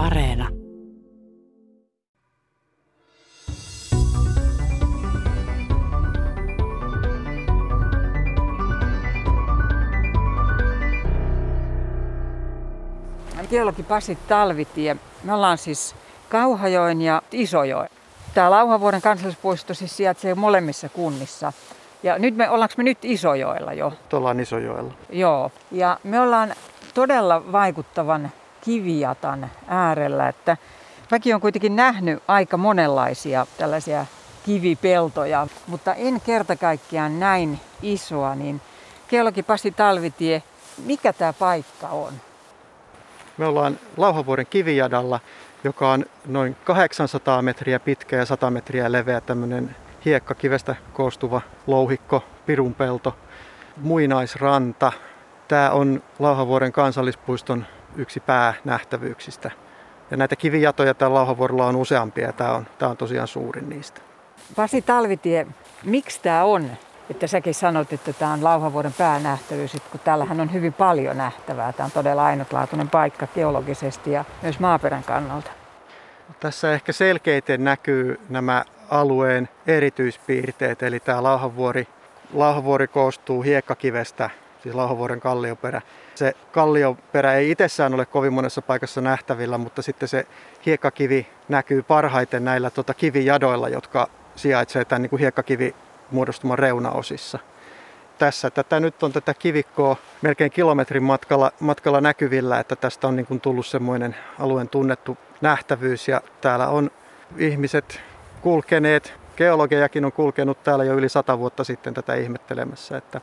[0.00, 0.48] Areena.
[13.50, 14.96] Geologi Pasi Talvitie.
[15.24, 15.94] Me ollaan siis
[16.28, 17.88] Kauhajoen ja Isojoen.
[18.34, 21.52] Tämä Lauhavuoren kansallispuisto siis sijaitsee molemmissa kunnissa.
[22.02, 23.92] Ja nyt me, ollaanko me nyt Isojoella jo?
[24.12, 24.92] Ollaan Isojoella.
[25.10, 25.50] Joo.
[25.70, 26.54] Ja me ollaan
[26.94, 28.30] todella vaikuttavan
[28.60, 30.56] kivijatan äärellä, että
[31.10, 34.06] mäkin on kuitenkin nähnyt aika monenlaisia tällaisia
[34.46, 38.60] kivipeltoja, mutta en kerta kaikkiaan näin isoa, niin
[39.10, 40.42] geologi Pasi Talvitie,
[40.84, 42.12] mikä tämä paikka on?
[43.38, 45.20] Me ollaan Lauhavuoren kivijadalla,
[45.64, 53.16] joka on noin 800 metriä pitkä ja 100 metriä leveä tämmöinen hiekkakivestä koostuva louhikko, pirunpelto,
[53.76, 54.92] muinaisranta.
[55.48, 59.50] Tämä on Lauhavuoren kansallispuiston yksi päänähtävyyksistä.
[60.10, 64.00] Ja näitä kivijatoja täällä Lauhavuorella on useampia ja tämä on, tämä on tosiaan suurin niistä.
[64.56, 65.46] Pasi Talvitie,
[65.84, 66.70] miksi tämä on?
[67.10, 71.72] Että säkin sanot, että tämä on Lauhavuoren päänähtävyys, kun täällähän on hyvin paljon nähtävää.
[71.72, 75.50] Tämä on todella ainutlaatuinen paikka geologisesti ja myös maaperän kannalta.
[76.40, 81.88] Tässä ehkä selkeiten näkyy nämä alueen erityispiirteet, eli tämä Lauhavuori,
[82.32, 84.30] Lauhavuori koostuu hiekkakivestä,
[84.62, 85.80] siis Lauhavuoren kallioperä.
[86.20, 90.26] Se kallioperä ei itsessään ole kovin monessa paikassa nähtävillä, mutta sitten se
[90.66, 95.74] hiekkakivi näkyy parhaiten näillä tota, kivijadoilla, jotka sijaitsevat tämän niin kuin hiekkakivi
[96.10, 97.38] muodostuman reunaosissa.
[98.18, 103.26] Tässä tätä nyt on tätä kivikkoa melkein kilometrin matkalla, matkalla näkyvillä, että tästä on niin
[103.26, 106.90] kuin tullut semmoinen alueen tunnettu nähtävyys ja täällä on
[107.36, 108.00] ihmiset
[108.42, 113.20] kulkeneet, geologejakin on kulkenut täällä jo yli sata vuotta sitten tätä ihmettelemässä, että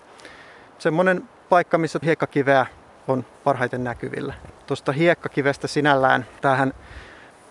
[0.80, 2.66] semmoinen paikka, missä hiekkakiveä
[3.08, 4.34] on parhaiten näkyvillä.
[4.68, 6.74] Tuosta hiekkakivestä sinällään, tähän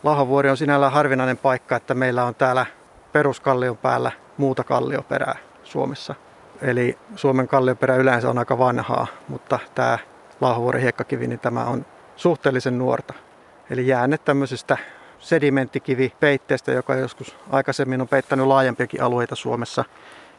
[0.02, 2.66] Lahavuori on sinällään harvinainen paikka, että meillä on täällä
[3.12, 6.14] peruskallion päällä muuta kallioperää Suomessa.
[6.62, 9.98] Eli Suomen kallioperä yleensä on aika vanhaa, mutta tämä
[10.40, 11.86] Lahavuoren hiekkakivi, niin tämä on
[12.16, 13.14] suhteellisen nuorta.
[13.70, 14.78] Eli jäänne tämmöisestä
[15.18, 19.84] sedimenttikivipeitteestä, joka joskus aikaisemmin on peittänyt laajempiakin alueita Suomessa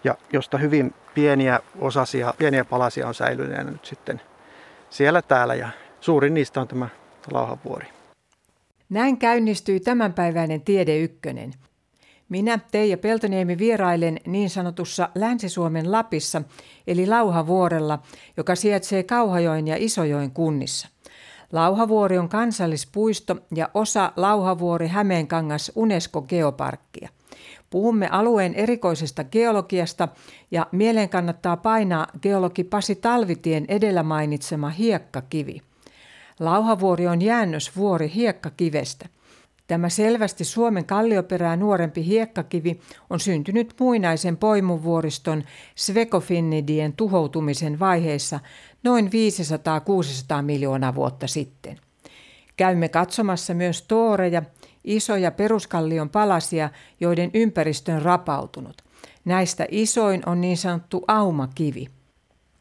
[0.03, 4.22] ja josta hyvin pieniä osasia, pieniä palasia on säilyneenä nyt sitten
[4.90, 6.90] siellä täällä ja suurin niistä on tämä
[7.31, 7.88] Lauhavuori.
[8.90, 11.53] Näin käynnistyi tämänpäiväinen Tiede Ykkönen.
[12.30, 16.42] Minä, Teija Peltoniemi, vierailen niin sanotussa Länsi-Suomen Lapissa,
[16.88, 18.00] eli Lauhavuorella,
[18.38, 20.88] joka sijaitsee Kauhajoen ja Isojoen kunnissa.
[21.52, 27.09] Lauhavuori on kansallispuisto ja osa Lauhavuori Hämeenkangas UNESCO-geoparkkia.
[27.70, 30.08] Puhumme alueen erikoisesta geologiasta
[30.52, 35.62] ja mieleen kannattaa painaa geologi Pasi Talvitien edellä mainitsema hiekkakivi.
[36.40, 39.06] Lauhavuori on jäännösvuori hiekkakivestä.
[39.68, 42.80] Tämä selvästi Suomen kallioperää nuorempi hiekkakivi
[43.10, 45.44] on syntynyt muinaisen poimuvuoriston
[45.76, 48.40] Svekofinnidien tuhoutumisen vaiheessa
[48.84, 49.10] noin
[50.40, 51.80] 500-600 miljoonaa vuotta sitten.
[52.58, 54.44] Käymme katsomassa myös tooreja,
[54.88, 58.81] isoja peruskallion palasia, joiden ympäristö on rapautunut.
[59.25, 61.88] Näistä isoin on niin sanottu aumakivi.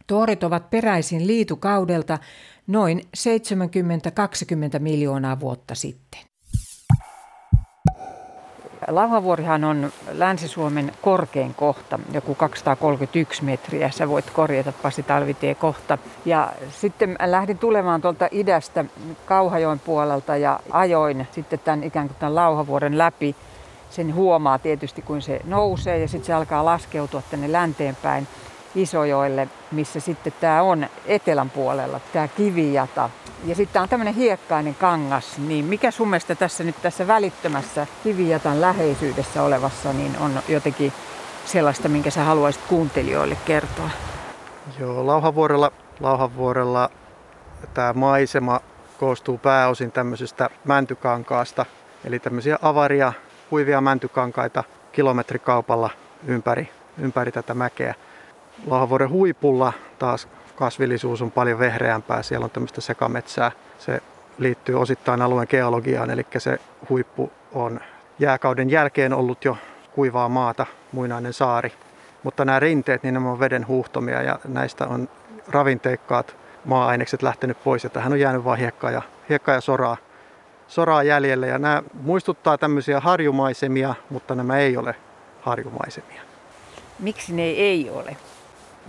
[0.07, 2.19] Toorit ovat peräisin liitukaudelta
[2.67, 3.01] noin
[4.77, 6.21] 70-20 miljoonaa vuotta sitten.
[8.89, 13.91] Lauhavuorihan on Länsi-Suomen korkein kohta, joku 231 metriä.
[13.91, 15.99] Sä voit korjata Pasi Talvitie kohta.
[16.25, 18.85] Ja sitten lähdin tulemaan tuolta idästä
[19.27, 23.37] Kauhajoen puolelta ja ajoin sitten tämän ikään kuin tämän Lauhavuoren läpi.
[23.91, 28.27] Sen huomaa tietysti, kun se nousee ja sitten se alkaa laskeutua tänne länteenpäin.
[28.77, 33.11] Isojoelle, missä sitten tämä on etelän puolella, tämä kivijata.
[33.45, 38.61] Ja sitten on tämmöinen hiekkainen kangas, niin mikä sun mielestä tässä nyt tässä välittömässä kivijatan
[38.61, 40.93] läheisyydessä olevassa niin on jotenkin
[41.45, 43.91] sellaista, minkä sä haluaisit kuuntelijoille kertoa?
[44.79, 46.91] Joo, Lauhavuorella, Lauhavuorella
[47.75, 48.61] tämä maisema
[48.99, 51.67] koostuu pääosin tämmöisestä mäntykankaasta,
[52.05, 53.13] eli tämmöisiä avaria,
[53.51, 55.91] kuivia mäntykankaita kilometrikaupalla
[56.27, 56.69] ympäri,
[56.99, 57.95] ympäri tätä mäkeä.
[58.67, 62.23] Lahavuoren huipulla taas kasvillisuus on paljon vehreämpää.
[62.23, 63.53] Siellä on tämmöistä sekametsää.
[63.79, 64.03] Se
[64.39, 66.59] liittyy osittain alueen geologiaan, eli se
[66.89, 67.81] huippu on
[68.19, 69.57] jääkauden jälkeen ollut jo
[69.93, 71.73] kuivaa maata, muinainen saari.
[72.23, 75.09] Mutta nämä rinteet, niin nämä on veden huuhtomia ja näistä on
[75.49, 79.97] ravinteikkaat maa-ainekset lähtenyt pois ja tähän on jäänyt vain hiekkaa ja, hiekkaa ja soraa,
[80.69, 81.47] soraa jäljelle.
[81.47, 84.95] Ja nämä muistuttaa tämmöisiä harjumaisemia, mutta nämä ei ole
[85.41, 86.23] harjumaisemia.
[86.99, 88.17] Miksi ne ei ole?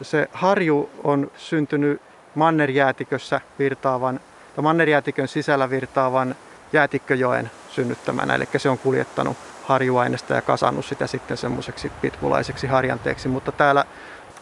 [0.01, 2.01] Se harju on syntynyt
[2.35, 4.19] mannerjäätikössä virtaavan,
[4.55, 6.35] tai mannerjäätikön sisällä virtaavan
[6.73, 13.27] jäätikköjoen synnyttämänä, eli se on kuljettanut harjuaineesta ja kasannut sitä sitten semmoiseksi pitkulaiseksi harjanteeksi.
[13.27, 13.85] Mutta täällä,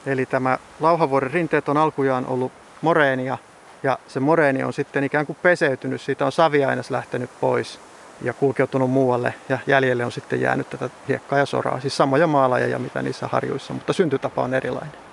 [0.06, 3.38] eli tämä Lauhavuoren rinteet on alkujaan ollut moreenia,
[3.84, 7.80] ja se moreeni on sitten ikään kuin peseytynyt, siitä on saviaines lähtenyt pois
[8.22, 12.80] ja kulkeutunut muualle ja jäljelle on sitten jäänyt tätä hiekkaa ja soraa, siis samoja maalajeja
[12.80, 15.05] mitä niissä harjuissa, mutta syntytapa on erilainen.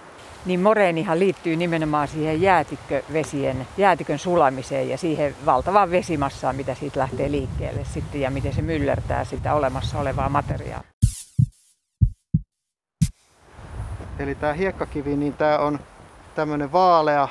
[0.47, 7.31] Niin moreenihan liittyy nimenomaan siihen jäätikkövesien, jäätikön sulamiseen ja siihen valtavaan vesimassaan, mitä siitä lähtee
[7.31, 10.93] liikkeelle sitten ja miten se myllertää sitä olemassa olevaa materiaalia.
[14.19, 15.81] Eli tämä hiekkakivi, niin tämä on
[16.35, 17.29] tämmöinen vaalea,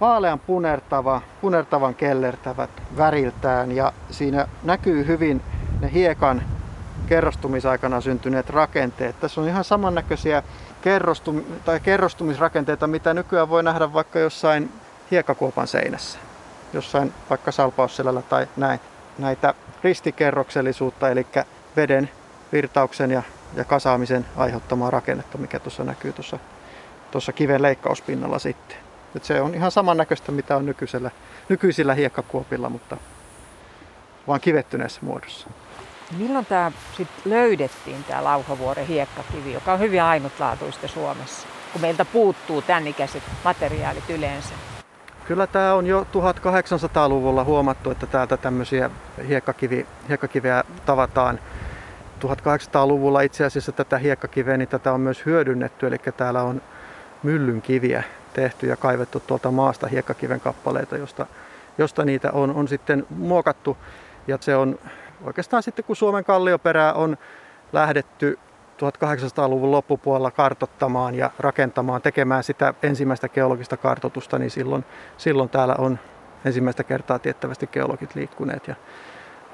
[0.00, 5.42] vaalean punertava, punertavan kellertävät väriltään ja siinä näkyy hyvin
[5.80, 6.42] ne hiekan
[7.06, 9.20] kerrostumisaikana syntyneet rakenteet.
[9.20, 10.42] Tässä on ihan samannäköisiä
[10.82, 14.72] kerrostum- tai kerrostumisrakenteita, mitä nykyään voi nähdä vaikka jossain
[15.10, 16.18] hiekkakuopan seinässä,
[16.72, 18.80] jossain vaikka salpausselällä tai näin.
[19.18, 21.26] Näitä ristikerroksellisuutta, eli
[21.76, 22.10] veden
[22.52, 23.22] virtauksen ja,
[23.54, 26.38] ja kasaamisen aiheuttamaa rakennetta, mikä tuossa näkyy tuossa,
[27.10, 28.76] tuossa kiven leikkauspinnalla sitten.
[29.16, 31.10] Et se on ihan samannäköistä, mitä on nykyisellä,
[31.48, 32.96] nykyisillä hiekkakuopilla, mutta
[34.26, 35.48] vaan kivettyneessä muodossa.
[36.18, 42.62] Milloin tämä sitten löydettiin, tämä Lauhavuoren hiekkakivi, joka on hyvin ainutlaatuista Suomessa, kun meiltä puuttuu
[42.62, 44.54] tämän ikäiset materiaalit yleensä?
[45.26, 48.90] Kyllä tämä on jo 1800-luvulla huomattu, että täältä tämmöisiä
[49.28, 51.38] hiekkakivi, hiekkakiveä tavataan.
[52.20, 56.62] 1800-luvulla itse asiassa tätä hiekkakiveä, niin tätä on myös hyödynnetty, eli täällä on
[57.22, 61.26] myllynkiviä tehty ja kaivettu tuolta maasta hiekkakiven kappaleita, josta,
[61.78, 63.76] josta niitä on, on sitten muokattu.
[64.26, 64.78] Ja se on
[65.24, 67.16] oikeastaan sitten kun Suomen kallioperää on
[67.72, 68.38] lähdetty
[68.82, 74.84] 1800-luvun loppupuolella kartottamaan ja rakentamaan, tekemään sitä ensimmäistä geologista kartotusta, niin silloin,
[75.16, 75.98] silloin täällä on
[76.44, 78.74] ensimmäistä kertaa tiettävästi geologit liikkuneet ja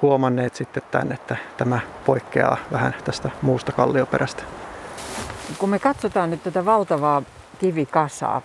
[0.01, 4.43] huomanneet sitten tämän, että tämä poikkeaa vähän tästä muusta kallioperästä.
[5.57, 7.23] Kun me katsotaan nyt tätä valtavaa
[7.59, 8.41] kivikasaa,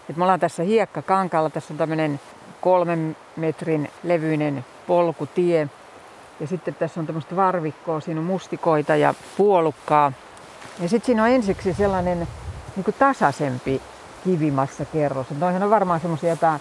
[0.00, 2.20] että me ollaan tässä hiekkakankalla, tässä on tämmöinen
[2.60, 5.68] kolmen metrin levyinen polkutie,
[6.40, 10.12] ja sitten tässä on tämmöistä varvikkoa, siinä on mustikoita ja puolukkaa.
[10.80, 12.28] Ja sitten siinä on ensiksi sellainen
[12.76, 13.82] niin kuin tasaisempi
[14.24, 15.26] kivimassa kerros.
[15.38, 16.60] Noihän on varmaan semmoisia jotain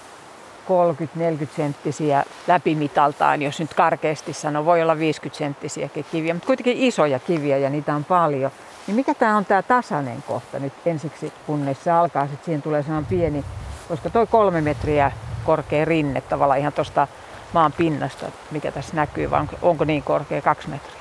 [1.44, 7.20] 30-40 senttisiä läpimitaltaan, jos nyt karkeasti sanoo, voi olla 50 senttisiäkin kiviä, mutta kuitenkin isoja
[7.20, 8.52] kiviä ja niitä on paljon.
[8.88, 12.84] Niin mikä tämä on tämä tasainen kohta nyt ensiksi, kunnes se alkaa, sitten siihen tulee
[12.84, 13.46] sellainen pieni,
[13.88, 15.12] koska toi kolme metriä
[15.46, 17.08] korkea rinne tavallaan ihan tuosta
[17.54, 20.96] maan pinnasta, mikä tässä näkyy, vai onko niin korkea kaksi metriä?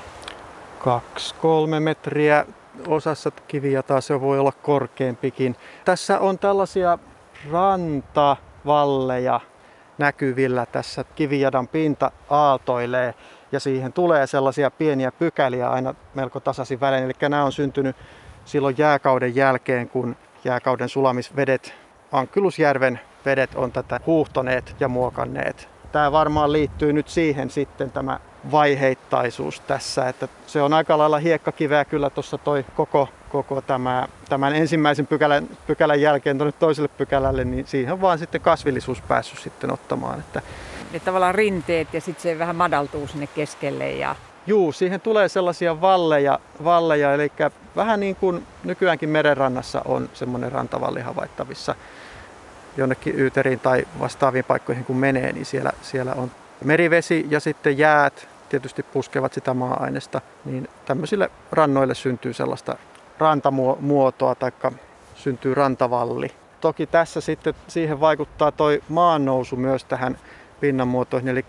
[0.78, 2.46] Kaksi, kolme metriä.
[2.86, 5.56] Osassa kiviä taas se voi olla korkeampikin.
[5.84, 6.98] Tässä on tällaisia
[7.52, 9.40] rantavalleja
[9.98, 10.66] näkyvillä.
[10.66, 13.14] Tässä kivijadan pinta aaltoilee
[13.52, 17.04] ja siihen tulee sellaisia pieniä pykäliä aina melko tasaisin välein.
[17.04, 17.96] Eli nämä on syntynyt
[18.44, 21.74] silloin jääkauden jälkeen, kun jääkauden sulamisvedet,
[22.12, 29.60] Ankkylusjärven vedet on tätä huuhtoneet ja muokanneet tämä varmaan liittyy nyt siihen sitten tämä vaiheittaisuus
[29.60, 35.06] tässä, että se on aika lailla hiekkakiveä kyllä tuossa toi koko, koko tämä, tämän ensimmäisen
[35.06, 40.18] pykälän, pykälän jälkeen tuonne toiselle pykälälle, niin siihen on vaan sitten kasvillisuus päässyt sitten ottamaan.
[40.18, 40.42] Että
[40.92, 45.80] ne tavallaan rinteet ja sitten se vähän madaltuu sinne keskelle ja Juu, siihen tulee sellaisia
[45.80, 47.32] valleja, valleja, eli
[47.76, 51.74] vähän niin kuin nykyäänkin merenrannassa on semmoinen rantavalli havaittavissa
[52.76, 56.30] jonnekin Yyteriin tai vastaaviin paikkoihin kun menee, niin siellä, siellä on
[56.64, 62.76] merivesi ja sitten jäät tietysti puskevat sitä maa-ainesta, niin tämmöisille rannoille syntyy sellaista
[63.18, 64.52] rantamuotoa tai
[65.14, 66.30] syntyy rantavalli.
[66.60, 70.18] Toki tässä sitten siihen vaikuttaa toi maannousu myös tähän
[70.60, 71.44] pinnanmuotoihin, eli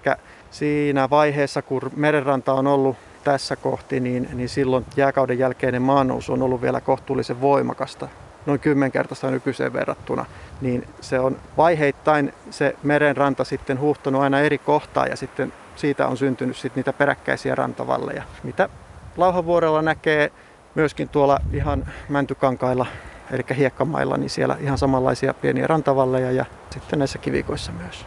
[0.52, 6.42] siinä vaiheessa kun merenranta on ollut tässä kohti, niin, niin silloin jääkauden jälkeinen maannousu on
[6.42, 8.08] ollut vielä kohtuullisen voimakasta
[8.46, 10.26] noin kymmenkertaista nykyiseen verrattuna,
[10.62, 16.18] niin se on vaiheittain se merenranta sitten huhtonut aina eri kohtaa ja sitten siitä on
[16.18, 18.70] syntynyt sitten niitä peräkkäisiä rantavalleja, mitä
[19.18, 20.32] Lauhavuorella näkee
[20.76, 22.86] myöskin tuolla ihan mäntykankailla,
[23.32, 28.06] eli hiekkamailla, niin siellä ihan samanlaisia pieniä rantavalleja ja sitten näissä kivikoissa myös.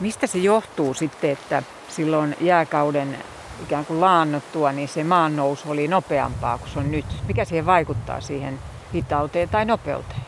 [0.00, 3.16] Mistä se johtuu sitten, että silloin jääkauden
[3.62, 7.04] ikään kuin laannuttua, niin se maan nousu oli nopeampaa kuin se on nyt?
[7.28, 8.58] Mikä siihen vaikuttaa siihen
[8.94, 10.20] hitauteen tai nopeuteen?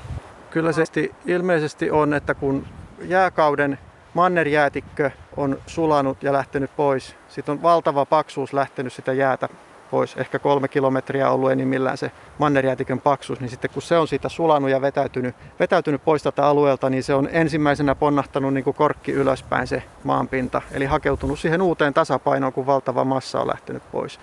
[0.51, 0.85] Kyllä se
[1.27, 2.67] ilmeisesti on, että kun
[3.03, 3.79] jääkauden
[4.15, 9.49] mannerjäätikkö on sulanut ja lähtenyt pois, sitten on valtava paksuus lähtenyt sitä jäätä
[9.91, 10.17] pois.
[10.17, 14.71] Ehkä kolme kilometriä ollut enimmillään se mannerjäätikön paksuus, niin sitten kun se on siitä sulanut
[14.71, 19.67] ja vetäytynyt, vetäytynyt pois tätä alueelta, niin se on ensimmäisenä ponnahtanut niin kuin korkki ylöspäin
[19.67, 20.63] se maanpinta.
[20.73, 24.21] Eli hakeutunut siihen uuteen tasapainoon, kun valtava massa on lähtenyt pois.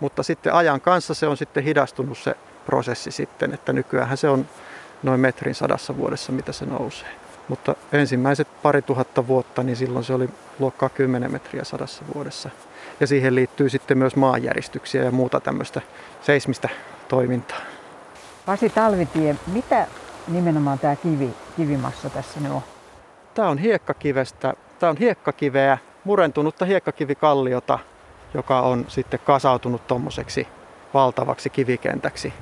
[0.00, 2.36] Mutta sitten ajan kanssa se on sitten hidastunut se
[2.66, 4.46] prosessi sitten, että nykyään se on
[5.02, 7.08] noin metrin sadassa vuodessa, mitä se nousee.
[7.48, 10.28] Mutta ensimmäiset pari tuhatta vuotta, niin silloin se oli
[10.58, 12.50] luokkaa 10 metriä sadassa vuodessa.
[13.00, 15.80] Ja siihen liittyy sitten myös maanjäristyksiä ja muuta tämmöistä
[16.22, 16.68] seismistä
[17.08, 17.60] toimintaa.
[18.46, 19.86] Pasi Talvitie, mitä
[20.28, 22.62] nimenomaan tämä kivi, kivimassa tässä nyt on?
[23.34, 24.54] Tämä on hiekkakivestä.
[24.78, 27.78] Tämä on hiekkakiveä, murentunutta hiekkakivikalliota,
[28.34, 30.48] joka on sitten kasautunut tuommoiseksi
[30.94, 32.32] valtavaksi kivikentäksi.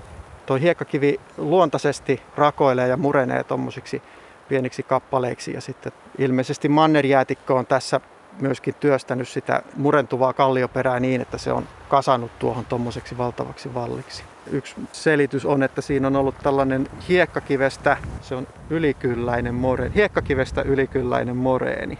[0.46, 4.02] Tuo hiekkakivi luontaisesti rakoilee ja murenee tuommoisiksi
[4.48, 8.00] pieniksi kappaleiksi ja sitten ilmeisesti mannerjäätikkö on tässä
[8.40, 14.24] myöskin työstänyt sitä murentuvaa kallioperää niin, että se on kasannut tuohon tuommoiseksi valtavaksi valliksi.
[14.50, 21.36] Yksi selitys on, että siinä on ollut tällainen hiekkakivestä, se on ylikylläinen more, hiekkakivestä ylikylläinen
[21.36, 21.98] moreeni.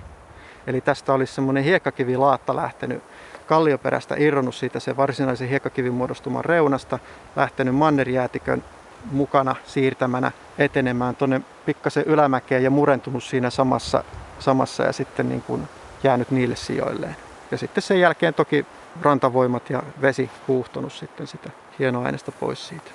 [0.66, 3.02] Eli tästä olisi semmoinen hiekkakivilaatta lähtenyt
[3.46, 6.98] kallioperästä irronnut siitä se varsinaisen hiekkakivin muodostuman reunasta,
[7.36, 8.64] lähtenyt mannerjäätikön
[9.10, 14.04] mukana siirtämänä etenemään tuonne pikkasen ylämäkeen ja murentunut siinä samassa,
[14.38, 15.68] samassa ja sitten niin kuin
[16.04, 17.16] jäänyt niille sijoilleen.
[17.50, 18.66] Ja sitten sen jälkeen toki
[19.02, 22.90] rantavoimat ja vesi huuhtonut sitten sitä hienoa aineesta pois siitä.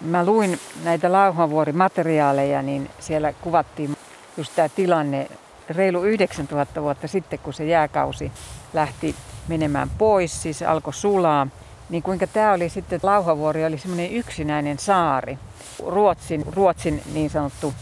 [0.00, 3.96] Mä luin näitä lauhavuorimateriaaleja, niin siellä kuvattiin
[4.36, 5.28] just tämä tilanne
[5.68, 8.32] reilu 9000 vuotta sitten, kun se jääkausi
[8.74, 9.14] lähti
[9.48, 11.46] menemään pois, siis alkoi sulaa,
[11.88, 15.38] niin kuinka tämä oli sitten, Lauhavuori oli semmoinen yksinäinen saari.
[15.86, 17.74] Ruotsin, Ruotsin niin sanottu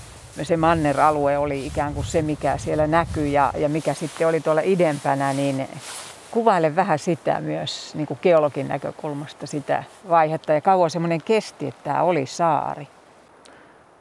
[0.43, 4.61] se manner-alue oli ikään kuin se, mikä siellä näkyy ja, ja mikä sitten oli tuolla
[4.64, 5.69] idempänä, niin
[6.31, 11.85] kuvaile vähän sitä myös niin kuin geologin näkökulmasta sitä vaihetta ja kauan semmoinen kesti, että
[11.85, 12.88] tämä oli saari.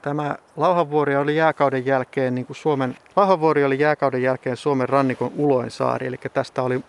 [0.03, 5.71] Tämä Lauhavuori oli jääkauden jälkeen, niin kuin Suomen, Lauhavuori oli jääkauden jälkeen Suomen rannikon uloin
[5.71, 6.83] saari, eli tästä oli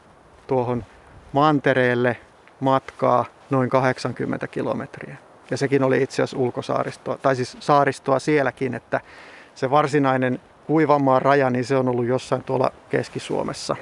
[0.47, 0.85] tuohon
[1.33, 2.17] mantereelle
[2.61, 5.17] matkaa noin 80 kilometriä.
[5.51, 9.01] Ja sekin oli itse asiassa ulkosaaristoa, tai siis saaristoa sielläkin, että
[9.55, 13.77] se varsinainen kuivanmaan raja, niin se on ollut jossain tuolla Keski-Suomessa.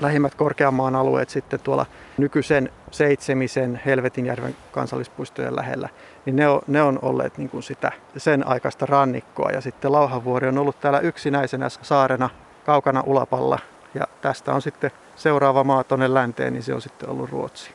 [0.00, 1.86] Lähimmät korkeammaan alueet sitten tuolla
[2.18, 5.88] nykyisen Seitsemisen Helvetinjärven kansallispuistojen lähellä,
[6.26, 9.50] niin ne on, ne on olleet niin kuin sitä sen aikaista rannikkoa.
[9.50, 12.30] Ja sitten Lauhavuori on ollut täällä yksinäisenä saarena
[12.66, 13.58] kaukana Ulapalla.
[13.94, 17.70] Ja tästä on sitten seuraava maa tuonne länteen, niin se on sitten ollut Ruotsi.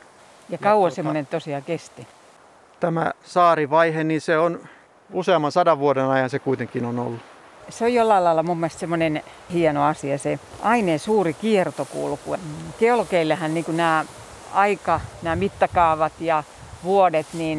[0.48, 2.06] Ja kauan tuota, semmoinen tosiaan kesti?
[2.80, 4.60] Tämä saarivaihe, niin se on
[5.12, 7.20] useamman sadan vuoden ajan se kuitenkin on ollut.
[7.70, 9.22] Se on jollain lailla mun mielestä semmoinen
[9.52, 12.36] hieno asia, se aineen suuri kiertokulku.
[12.78, 14.04] Geologeillehän niin nämä
[14.52, 16.44] aika, nämä mittakaavat ja
[16.84, 17.58] vuodet, niin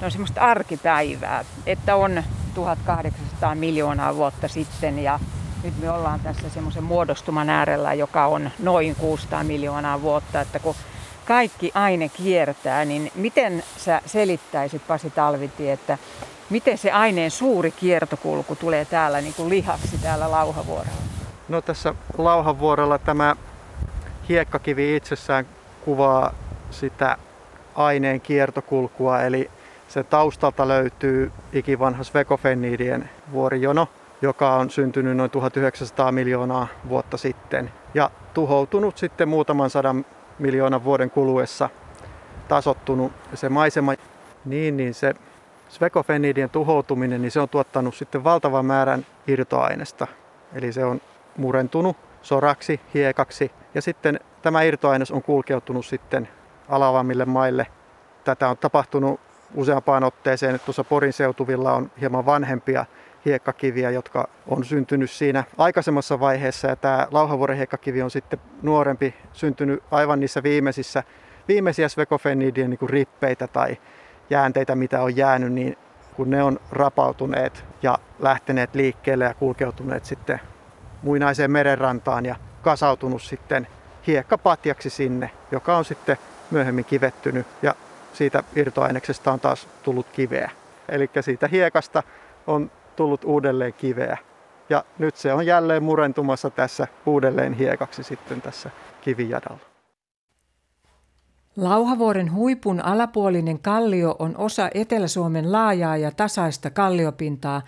[0.00, 2.22] ne on semmoista arkipäivää, että on
[2.54, 5.20] 1800 miljoonaa vuotta sitten ja
[5.62, 10.74] nyt me ollaan tässä semmoisen muodostuman äärellä, joka on noin 600 miljoonaa vuotta, että kun
[11.24, 15.98] kaikki aine kiertää, niin miten sä selittäisit Pasi Talviti, että
[16.50, 21.00] miten se aineen suuri kiertokulku tulee täällä niin kuin lihaksi täällä Lauhavuorella?
[21.48, 23.36] No tässä Lauhavuorella tämä
[24.28, 25.46] hiekkakivi itsessään
[25.84, 26.32] kuvaa
[26.70, 27.18] sitä
[27.74, 29.50] aineen kiertokulkua, eli
[29.88, 33.88] se taustalta löytyy ikivanha Svekofenniidien vuorijono,
[34.22, 40.04] joka on syntynyt noin 1900 miljoonaa vuotta sitten ja tuhoutunut sitten muutaman sadan
[40.38, 41.70] miljoonan vuoden kuluessa
[42.48, 43.94] tasottunut se maisema.
[44.44, 45.14] Niin, niin se
[45.68, 50.06] svekofenidien tuhoutuminen, niin se on tuottanut sitten valtavan määrän irtoainesta.
[50.54, 51.00] Eli se on
[51.36, 56.28] murentunut soraksi, hiekaksi ja sitten tämä irtoaines on kulkeutunut sitten
[56.68, 57.66] alavammille maille.
[58.24, 59.20] Tätä on tapahtunut
[59.54, 60.60] useampaan otteeseen.
[60.64, 62.86] Tuossa Porin seutuvilla on hieman vanhempia
[63.24, 66.68] hiekkakiviä, jotka on syntynyt siinä aikaisemmassa vaiheessa.
[66.68, 71.02] Ja tämä Lauhavuoren hiekkakivi on sitten nuorempi, syntynyt aivan niissä viimeisissä,
[71.48, 73.76] viimeisiä svekofenidien niin rippeitä tai
[74.30, 75.78] jäänteitä, mitä on jäänyt, niin
[76.16, 80.40] kun ne on rapautuneet ja lähteneet liikkeelle ja kulkeutuneet sitten
[81.02, 83.66] muinaiseen merenrantaan ja kasautunut sitten
[84.06, 86.16] hiekkapatjaksi sinne, joka on sitten
[86.50, 87.74] myöhemmin kivettynyt ja
[88.12, 90.50] siitä irtoaineksesta on taas tullut kiveä.
[90.88, 92.02] Eli siitä hiekasta
[92.46, 94.18] on tullut uudelleen kiveä.
[94.68, 99.75] Ja nyt se on jälleen murentumassa tässä uudelleen hiekaksi sitten tässä kivijadalla.
[101.56, 107.62] Lauhavuoren huipun alapuolinen kallio on osa Etelä-Suomen laajaa ja tasaista kalliopintaa,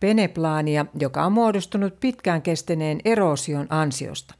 [0.00, 4.34] peneplaania, joka on muodostunut pitkään kesteneen eroosion ansiosta.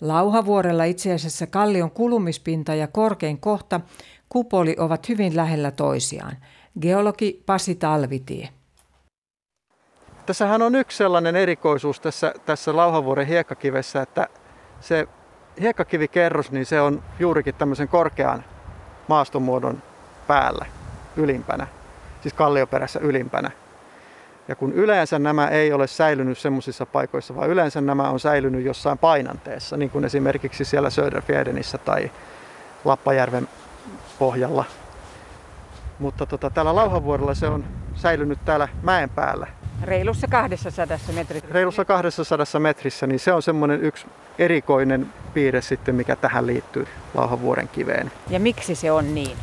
[0.00, 3.80] Lauhavuorella itse asiassa kallion kulumispinta ja korkein kohta
[4.28, 6.36] kupoli ovat hyvin lähellä toisiaan.
[6.80, 8.48] Geologi Pasi Talvitie.
[10.26, 14.28] Tässähän on yksi sellainen erikoisuus tässä, tässä Lauhavuoren hiekkakivessä, että
[14.80, 15.08] se
[15.60, 18.44] hiekkakivikerros, niin se on juurikin tämmöisen korkean
[19.08, 19.82] maastomuodon
[20.26, 20.66] päällä,
[21.16, 21.66] ylimpänä,
[22.20, 23.50] siis kallioperässä ylimpänä.
[24.48, 28.98] Ja kun yleensä nämä ei ole säilynyt semmoisissa paikoissa, vaan yleensä nämä on säilynyt jossain
[28.98, 32.10] painanteessa, niin kuin esimerkiksi siellä Söderfjerdenissä tai
[32.84, 33.48] Lappajärven
[34.18, 34.64] pohjalla.
[35.98, 37.64] Mutta tota, täällä Lauhavuorella se on
[37.96, 39.46] säilynyt täällä mäen päällä.
[39.82, 41.48] Reilussa 200 metrissä.
[41.50, 44.06] Reilussa 200 metrissä, niin se on semmoinen yksi
[44.38, 48.12] erikoinen piirre sitten, mikä tähän liittyy Lauhavuoren kiveen.
[48.28, 49.36] Ja miksi se on niin?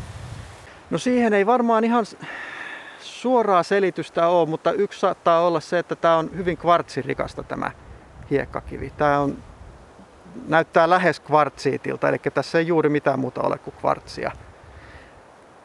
[0.89, 2.05] No siihen ei varmaan ihan
[3.00, 7.72] suoraa selitystä ole, mutta yksi saattaa olla se, että tämä on hyvin kvartsirikasta tämä
[8.31, 8.93] hiekkakivi.
[8.98, 9.38] Tämä on,
[10.48, 14.31] näyttää lähes kvartsiitilta, eli tässä ei juuri mitään muuta ole kuin kvartsia.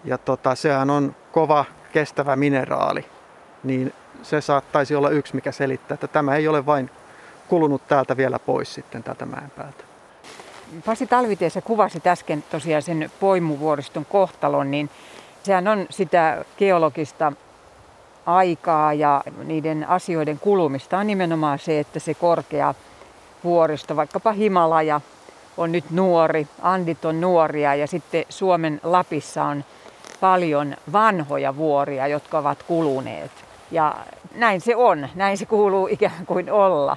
[0.04, 3.04] Ja tota, sehän on kova, kestävä mineraali,
[3.64, 3.92] niin
[4.23, 6.90] se saattaisi olla yksi, mikä selittää, että tämä ei ole vain
[7.49, 9.85] kulunut täältä vielä pois sitten täältä mäen päältä.
[10.87, 14.90] Pasi Talvitiessä kuvasi äsken tosiaan sen poimuvuoriston kohtalon, niin
[15.42, 17.33] sehän on sitä geologista
[18.26, 22.75] aikaa ja niiden asioiden kulumista on nimenomaan se, että se korkea
[23.45, 25.00] vuoristo, vaikkapa Himalaja,
[25.57, 29.64] on nyt nuori, Andit on nuoria ja sitten Suomen Lapissa on
[30.21, 33.31] paljon vanhoja vuoria, jotka ovat kuluneet.
[33.71, 33.97] Ja
[34.35, 36.97] näin se on, näin se kuuluu ikään kuin olla.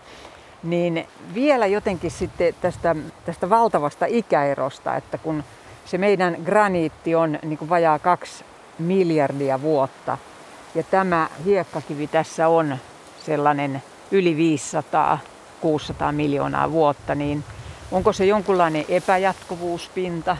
[0.63, 5.43] Niin vielä jotenkin sitten tästä, tästä valtavasta ikäerosta, että kun
[5.85, 8.45] se meidän graniitti on niin kuin vajaa kaksi
[8.79, 10.17] miljardia vuotta–
[10.75, 12.77] ja tämä hiekkakivi tässä on
[13.25, 15.19] sellainen yli 500,
[15.61, 17.43] 600 miljoonaa vuotta, niin
[17.91, 20.37] onko se jonkunlainen epäjatkuvuuspinta?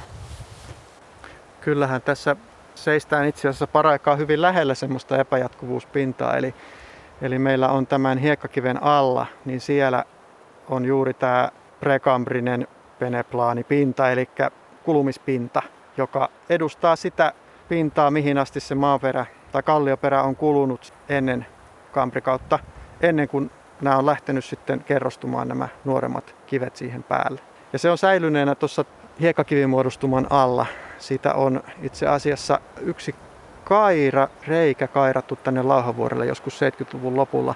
[1.62, 2.36] Kyllähän tässä
[2.84, 6.38] seistään itse asiassa paraikaa hyvin lähellä semmoista epäjatkuvuuspintaa.
[6.38, 6.54] Eli,
[7.22, 10.06] eli meillä on tämän hiekkakiven alla, niin siellä
[10.70, 12.68] on juuri tämä prekambrinen
[13.00, 14.30] peneplaanipinta, eli
[14.84, 15.62] kulumispinta,
[15.98, 17.34] joka edustaa sitä
[17.70, 21.46] pintaa, mihin asti se maaperä tai kallioperä on kulunut ennen
[21.92, 22.60] kamprikautta,
[23.02, 27.42] ennen kuin nämä on lähtenyt sitten kerrostumaan nämä nuoremmat kivet siihen päälle.
[27.74, 28.86] Ja se on säilyneenä tuossa
[29.22, 30.66] hiekkakivimuodostuman alla.
[31.00, 33.16] Siitä on itse asiassa yksi
[33.64, 37.56] kaira, reikä kairattu tänne Lauhavuorelle joskus 70-luvun lopulla,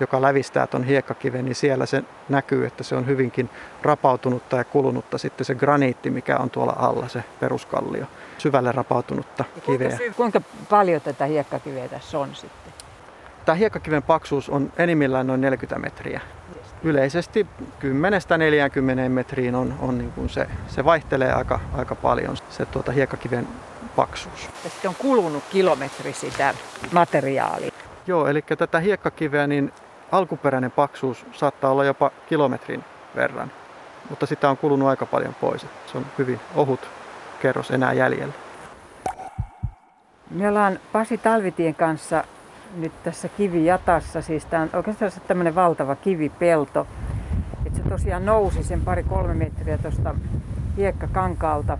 [0.00, 3.50] joka lävistää tuon hiekkakiven, niin siellä se näkyy, että se on hyvinkin
[3.82, 8.06] rapautunutta ja kulunutta sitten se graniitti, mikä on tuolla alla, se peruskallio
[8.38, 9.88] syvälle rapautunutta kiveä.
[9.88, 10.40] Kuinka, kuinka
[10.70, 12.72] paljon tätä hiekkakiveä tässä on sitten?
[13.44, 16.20] Tämä hiekkakiven paksuus on enimmillään noin 40 metriä.
[16.82, 17.46] Yleisesti
[19.06, 23.48] 10-40 metriin on, on niin kuin se, se vaihtelee aika, aika paljon se tuota hiekkakiven
[23.96, 24.48] paksuus.
[24.64, 26.54] Ja sitten on kulunut kilometri sitä
[26.92, 27.70] materiaalia.
[28.06, 29.72] Joo, eli tätä hiekkakiveä, niin
[30.12, 32.84] alkuperäinen paksuus saattaa olla jopa kilometrin
[33.16, 33.52] verran,
[34.10, 35.66] mutta sitä on kulunut aika paljon pois.
[35.86, 36.80] Se on hyvin ohut
[37.42, 38.34] kerros enää jäljellä.
[40.30, 42.24] Me ollaan Pasi Talvitien kanssa
[42.76, 44.22] nyt tässä kivijatassa.
[44.22, 46.86] Siis tämä on oikeastaan tämmöinen valtava kivipelto.
[47.66, 50.14] Että se tosiaan nousi sen pari-kolme metriä tuosta
[50.76, 51.78] hiekkakankaalta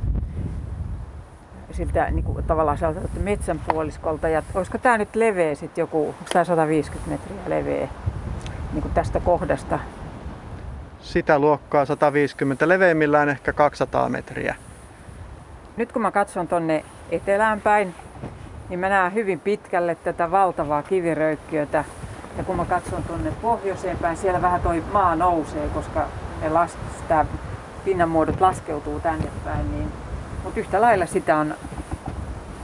[1.77, 4.29] siltä niin kuin, tavallaan sieltä metsän puoliskolta.
[4.29, 7.88] Ja olisiko tämä nyt leveä sitten joku, onko tämä 150 metriä leveä
[8.72, 9.79] niin kuin tästä kohdasta?
[11.01, 14.55] Sitä luokkaa 150, leveimmillään ehkä 200 metriä.
[15.77, 17.94] Nyt kun mä katson tonne etelään päin,
[18.69, 21.85] niin mä näen hyvin pitkälle tätä valtavaa kiviröykkiötä.
[22.39, 26.07] Ja kun mä katson tuonne pohjoiseen päin, siellä vähän toi maa nousee, koska
[26.43, 27.27] ne las, sitä
[27.85, 29.73] pinnanmuodot laskeutuu tänne päin.
[29.73, 29.89] Niin,
[30.45, 31.55] mutta yhtä lailla sitä on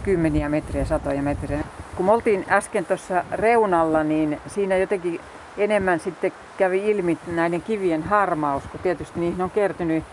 [0.02, 1.64] kymmeniä metriä, satoja metriä.
[1.96, 5.20] Kun me oltiin äsken tuossa reunalla, niin siinä jotenkin
[5.58, 10.04] enemmän sitten kävi ilmi näiden kivien harmaus, kun tietysti niihin on kertynyt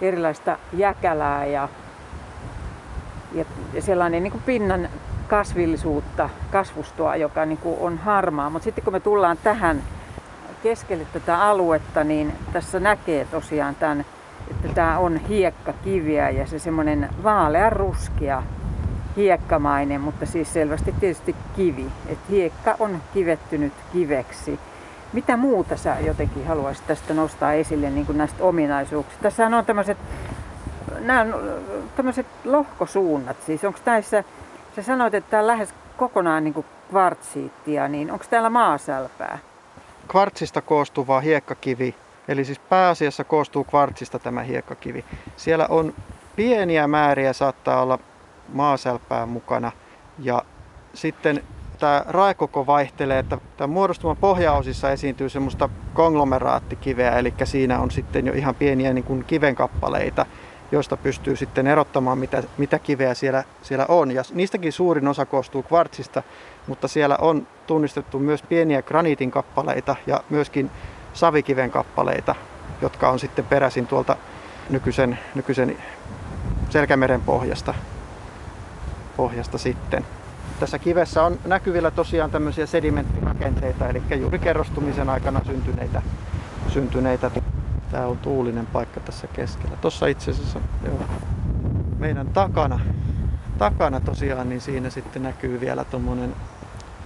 [0.00, 1.68] erilaista jäkälää ja
[3.34, 4.88] ja sellainen niin kuin pinnan
[5.28, 8.50] kasvillisuutta, kasvustoa, joka niin kuin on harmaa.
[8.50, 9.82] Mutta sitten kun me tullaan tähän
[10.62, 14.04] keskelle tätä aluetta, niin tässä näkee tosiaan tämän,
[14.50, 18.42] että tämä on hiekkakiviä ja se semmoinen vaalean ruskea
[19.16, 21.86] hiekkamainen, mutta siis selvästi tietysti kivi.
[22.08, 24.58] Et hiekka on kivettynyt kiveksi.
[25.12, 29.22] Mitä muuta sä jotenkin haluaisit tästä nostaa esille niin kuin näistä ominaisuuksista?
[29.22, 29.98] Tässä on tämmöiset
[31.00, 31.34] nämä on
[31.96, 33.36] tämmöiset lohkosuunnat.
[33.46, 34.24] Siis onko näissä,
[34.82, 39.38] sä sanoit, että tämä on lähes kokonaan niin kvartsiittia, niin onko täällä maasälpää?
[40.08, 41.94] Kvartsista koostuva hiekkakivi,
[42.28, 45.04] eli siis pääasiassa koostuu kvartsista tämä hiekkakivi.
[45.36, 45.94] Siellä on
[46.36, 47.98] pieniä määriä, saattaa olla
[48.52, 49.72] maasälpää mukana.
[50.18, 50.42] Ja
[50.94, 51.42] sitten
[51.78, 58.32] tämä raekoko vaihtelee, että tämän muodostuman pohjaosissa esiintyy semmoista konglomeraattikiveä, eli siinä on sitten jo
[58.32, 60.26] ihan pieniä niin kuin kivenkappaleita,
[60.72, 64.10] joista pystyy sitten erottamaan, mitä, mitä kiveä siellä, siellä on.
[64.10, 66.22] Ja niistäkin suurin osa koostuu kvartsista,
[66.66, 70.70] mutta siellä on tunnistettu myös pieniä graniitin kappaleita ja myöskin
[71.14, 72.34] savikiven kappaleita,
[72.82, 74.16] jotka on sitten peräisin tuolta
[74.70, 75.76] nykyisen, nykyisen
[76.70, 77.74] Selkämeren pohjasta,
[79.16, 80.04] pohjasta sitten.
[80.60, 86.02] Tässä kivessä on näkyvillä tosiaan tämmöisiä sedimenttirakenteita, eli juuri kerrostumisen aikana syntyneitä,
[86.68, 87.30] syntyneitä.
[87.90, 89.76] Tämä on tuulinen paikka tässä keskellä.
[89.76, 91.00] Tuossa itse asiassa joo,
[91.98, 92.80] meidän takana,
[93.58, 96.34] takana tosiaan, niin siinä sitten näkyy vielä tuommoinen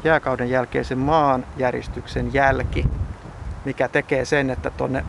[0.05, 2.87] jääkauden jälkeisen maanjäristyksen jälki,
[3.65, 5.05] mikä tekee sen, että tuonne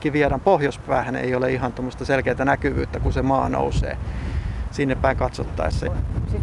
[0.00, 3.98] Kivijärän pohjoispäähän ei ole ihan tuommoista selkeää näkyvyyttä, kun se maa nousee
[4.70, 5.86] sinne päin katsottaessa.
[6.30, 6.42] Siis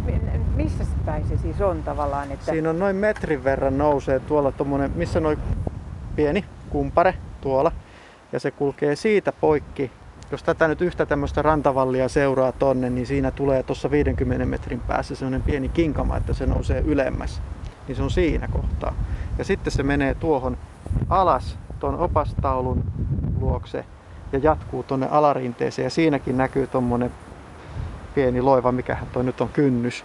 [0.56, 2.32] missä päin se siis on tavallaan?
[2.32, 2.52] Että...
[2.52, 5.38] Siinä on noin metrin verran nousee tuolla tuommoinen, missä noin
[6.16, 7.72] pieni kumpare tuolla.
[8.36, 9.90] Ja se kulkee siitä poikki.
[10.30, 15.14] Jos tätä nyt yhtä tämmöistä rantavallia seuraa tonne, niin siinä tulee tuossa 50 metrin päässä
[15.14, 17.42] semmoinen pieni kinkama, että se nousee ylemmäs.
[17.88, 18.94] Niin se on siinä kohtaa.
[19.38, 20.56] Ja sitten se menee tuohon
[21.08, 22.84] alas tuon opastaulun
[23.40, 23.84] luokse
[24.32, 25.86] ja jatkuu tuonne alarinteeseen.
[25.86, 27.10] Ja siinäkin näkyy tuommoinen
[28.14, 30.04] pieni loiva, mikähän toi nyt on kynnys.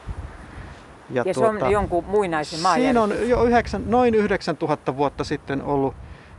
[1.10, 5.24] Ja, ja tuota, se on tuota, jonkun muinaisen Siinä on jo yhdeksän, noin 9000 vuotta
[5.24, 5.94] sitten ollut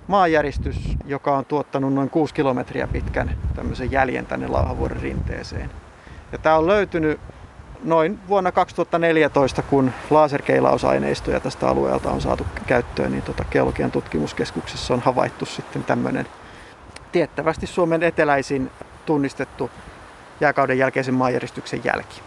[0.06, 5.70] maanjäristys, joka on tuottanut noin 6 kilometriä pitkän tämmöisen jäljen tänne Lauhavuoren rinteeseen.
[6.32, 7.20] Ja tämä on löytynyt
[7.84, 15.00] noin vuonna 2014, kun laserkeilausaineistoja tästä alueelta on saatu käyttöön, niin tota Geologian tutkimuskeskuksessa on
[15.00, 16.26] havaittu sitten tämmöinen
[17.12, 18.70] tiettävästi Suomen eteläisin
[19.06, 19.70] tunnistettu
[20.40, 22.20] jääkauden jälkeisen maanjäristyksen jälki.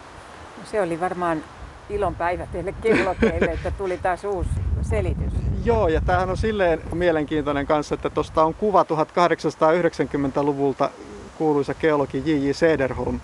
[0.64, 1.44] Se oli varmaan
[1.90, 4.50] ilon päivä teille kellokeille, että tuli taas uusi
[4.82, 5.45] selitys.
[5.66, 10.90] Joo, ja tämähän on silleen mielenkiintoinen kanssa, että tuosta on kuva 1890-luvulta
[11.38, 12.52] kuuluisa geologi J.J.
[12.52, 13.20] Sederholm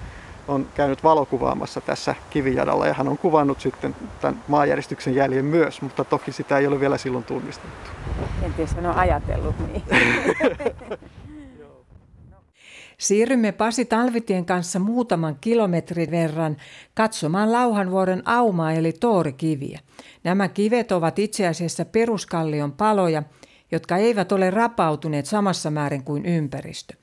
[0.48, 6.04] on käynyt valokuvaamassa tässä kivijadalla ja hän on kuvannut sitten tämän maanjäristyksen jäljen myös, mutta
[6.04, 7.90] toki sitä ei ole vielä silloin tunnistettu.
[8.40, 9.82] Kenties hän on ajatellut niin.
[13.02, 16.56] Siirrymme Pasi Talvitien kanssa muutaman kilometrin verran
[16.94, 19.80] katsomaan Lauhanvuoren aumaa eli toorikiviä.
[20.24, 23.22] Nämä kivet ovat itse asiassa peruskallion paloja,
[23.72, 26.94] jotka eivät ole rapautuneet samassa määrin kuin ympäristö.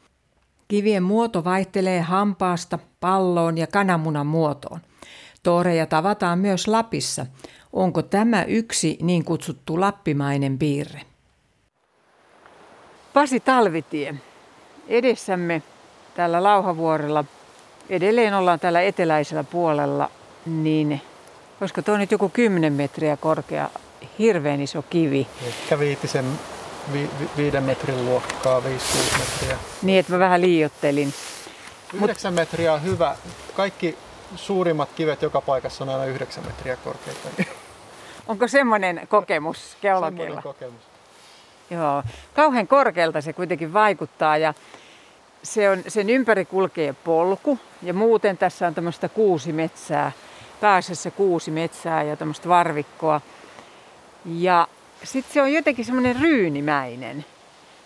[0.67, 4.79] Kivien muoto vaihtelee hampaasta, palloon ja kananmunan muotoon.
[5.43, 7.25] Tooreja tavataan myös Lapissa.
[7.73, 11.01] Onko tämä yksi niin kutsuttu lappimainen piirre?
[13.13, 14.15] Pasi Talvitie,
[14.87, 15.61] edessämme
[16.19, 17.23] täällä Lauhavuorella,
[17.89, 20.11] edelleen ollaan täällä eteläisellä puolella,
[20.45, 21.01] niin
[21.61, 23.69] olisiko tuo nyt joku 10 metriä korkea,
[24.19, 25.27] hirveän iso kivi?
[25.47, 26.25] Ehkä viitisen
[26.93, 29.57] vi, vi, viiden metrin luokkaa, 5-6 metriä.
[29.81, 31.13] Niin, että mä vähän liiottelin.
[31.93, 32.39] 9 Mut...
[32.39, 33.15] metriä on hyvä.
[33.55, 33.97] Kaikki
[34.35, 37.29] suurimmat kivet joka paikassa on aina 9 metriä korkeita.
[38.27, 40.23] Onko semmoinen kokemus geologilla?
[40.23, 40.81] Semmoinen kokemus.
[41.69, 42.03] Joo,
[42.33, 44.53] kauhean korkealta se kuitenkin vaikuttaa ja
[45.43, 50.11] se on, sen ympäri kulkee polku ja muuten tässä on tämmöistä kuusi metsää,
[50.61, 53.21] pääsessä kuusi metsää ja tämmöistä varvikkoa.
[54.25, 54.67] Ja
[55.03, 57.25] sitten se on jotenkin semmoinen ryynimäinen.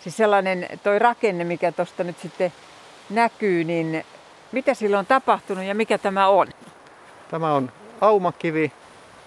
[0.00, 2.52] Siis sellainen toi rakenne, mikä tuosta nyt sitten
[3.10, 4.04] näkyy, niin
[4.52, 6.46] mitä sillä on tapahtunut ja mikä tämä on?
[7.30, 8.72] Tämä on aumakivi,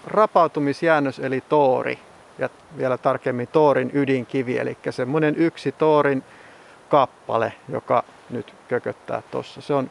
[0.06, 1.98] rapautumisjäännös eli toori
[2.38, 6.24] ja vielä tarkemmin toorin ydinkivi, eli semmoinen yksi toorin
[6.88, 9.60] kappale, joka nyt kököttää tuossa.
[9.60, 9.90] Se on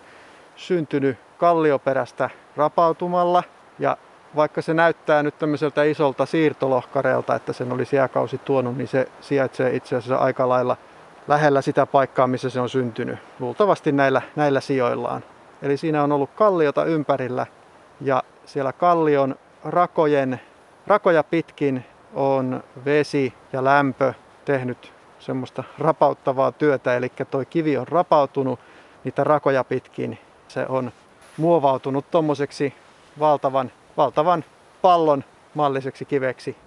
[0.56, 3.44] syntynyt kallioperästä rapautumalla
[3.80, 3.98] ja
[4.36, 9.76] vaikka se näyttää nyt tämmöiseltä isolta siirtolohkareelta, että sen olisi jääkausi tuonut, niin se sijaitsee
[9.76, 10.78] itse asiassa aika lailla
[11.28, 13.20] lähellä sitä paikkaa, missä se on syntynyt.
[13.40, 15.24] Luultavasti näillä, näillä sijoillaan.
[15.62, 17.46] Eli siinä on ollut kalliota ympärillä
[18.02, 20.42] ja siellä kallion rakojen,
[20.88, 24.14] rakoja pitkin on vesi ja lämpö
[24.46, 28.60] tehnyt semmoista rapauttavaa työtä, eli toi kivi on rapautunut
[29.04, 30.18] niitä rakoja pitkin.
[30.48, 30.92] Se on
[31.38, 32.74] muovautunut tommoseksi
[33.20, 34.44] valtavan, valtavan
[34.82, 36.58] pallon malliseksi kiveksi.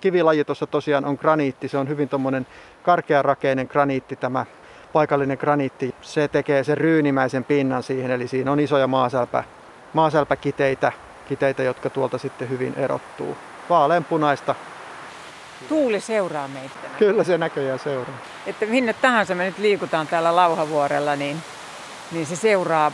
[0.00, 2.46] Kivilaji tuossa tosiaan on graniitti, se on hyvin tommonen
[2.82, 4.46] karkearakeinen graniitti tämä
[4.92, 5.94] paikallinen graniitti.
[6.00, 9.44] Se tekee sen ryynimäisen pinnan siihen, eli siinä on isoja maasälpä,
[9.92, 10.92] maasälpäkiteitä,
[11.28, 13.36] kiteitä, jotka tuolta sitten hyvin erottuu.
[13.70, 14.54] Vaaleanpunaista
[15.68, 16.74] Tuuli seuraa meitä.
[16.98, 18.18] Kyllä se näköjään seuraa.
[18.46, 21.36] Että minne tahansa me nyt liikutaan täällä Lauhavuorella, niin,
[22.12, 22.92] niin se seuraa.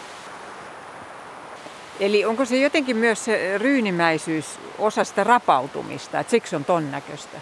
[2.01, 7.39] Eli onko se jotenkin myös se ryynimäisyys osa sitä rapautumista, että siksi on ton näköistä?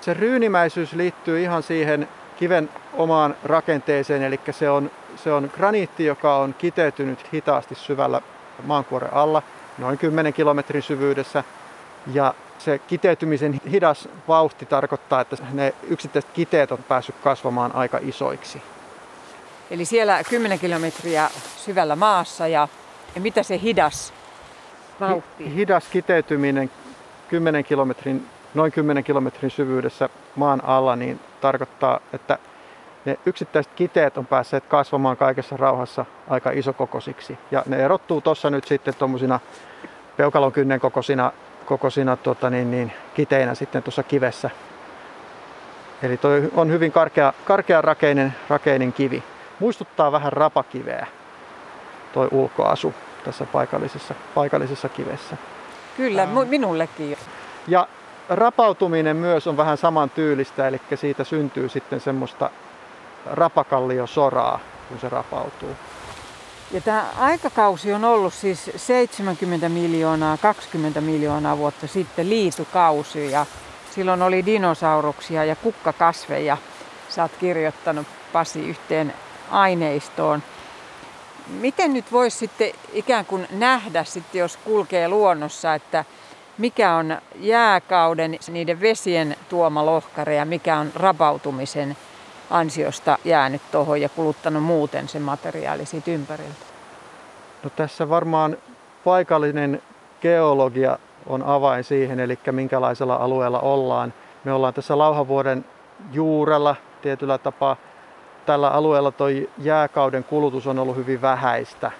[0.00, 6.36] Se ryynimäisyys liittyy ihan siihen kiven omaan rakenteeseen, eli se on, se on graniitti, joka
[6.36, 8.20] on kiteytynyt hitaasti syvällä
[8.62, 9.42] maankuoren alla,
[9.78, 11.44] noin 10 kilometrin syvyydessä.
[12.12, 18.62] Ja se kiteytymisen hidas vauhti tarkoittaa, että ne yksittäiset kiteet on päässyt kasvamaan aika isoiksi.
[19.70, 22.68] Eli siellä 10 kilometriä syvällä maassa ja,
[23.14, 24.12] ja mitä se hidas
[25.00, 25.54] vauhti?
[25.54, 26.70] Hidas kiteytyminen
[27.28, 32.38] 10 kilometrin, noin 10 kilometrin syvyydessä maan alla niin tarkoittaa, että
[33.04, 37.38] ne yksittäiset kiteet on päässeet kasvamaan kaikessa rauhassa aika isokokoisiksi.
[37.50, 39.40] Ja ne erottuu tuossa nyt sitten tuommoisina
[40.16, 41.32] peukalon kynnen kokoisina,
[41.64, 44.50] kokoisina tota niin, niin, kiteinä sitten tuossa kivessä.
[46.02, 49.22] Eli toi on hyvin karkea, karkea rakeinen, rakeinen kivi.
[49.60, 51.06] Muistuttaa vähän rapakiveä
[52.12, 55.36] toi ulkoasu tässä paikallisessa, paikallisessa kivessä.
[55.96, 56.38] Kyllä, ähm.
[56.48, 57.16] minullekin.
[57.68, 57.88] Ja
[58.28, 62.50] rapautuminen myös on vähän saman tyylistä, eli siitä syntyy sitten semmoista
[63.26, 65.76] rapakalliosoraa, kun se rapautuu.
[66.70, 73.46] Ja tämä aikakausi on ollut siis 70 miljoonaa, 20 miljoonaa vuotta sitten liitukausi ja
[73.94, 76.56] silloin oli dinosauruksia ja kukkakasveja.
[77.08, 79.14] Sä oot kirjoittanut Pasi yhteen
[79.50, 80.42] aineistoon.
[81.60, 86.04] Miten nyt voisi sitten ikään kuin nähdä sitten, jos kulkee luonnossa, että
[86.58, 91.96] mikä on jääkauden niiden vesien tuoma lohkare ja mikä on rapautumisen
[92.50, 96.64] ansiosta jäänyt tuohon ja kuluttanut muuten sen materiaali siitä ympäriltä?
[97.62, 98.56] No tässä varmaan
[99.04, 99.82] paikallinen
[100.22, 104.12] geologia on avain siihen, eli minkälaisella alueella ollaan.
[104.44, 105.64] Me ollaan tässä Lauhavuoden
[106.12, 107.76] juurella tietyllä tapaa.
[108.46, 109.26] Tällä alueella tuo
[109.58, 111.90] jääkauden kulutus on ollut hyvin vähäistä.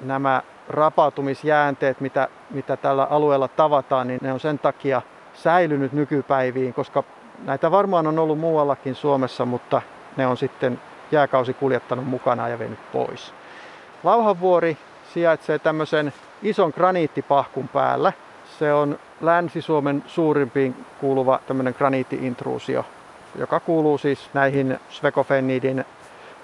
[0.00, 5.02] Nämä rapautumisjäänteet, mitä, mitä tällä alueella tavataan, niin ne on sen takia
[5.34, 7.04] säilynyt nykypäiviin, koska
[7.44, 9.82] näitä varmaan on ollut muuallakin Suomessa, mutta
[10.16, 10.80] ne on sitten
[11.12, 13.32] jääkausi kuljettanut mukana ja vienyt pois.
[14.04, 14.76] Lauhavuori
[15.14, 18.12] sijaitsee tämmöisen ison graniittipahkun päällä.
[18.58, 22.84] Se on Länsi-Suomen suurimpiin kuuluva tämmöinen graniittiintruusio,
[23.38, 25.84] joka kuuluu siis näihin svekofennidin,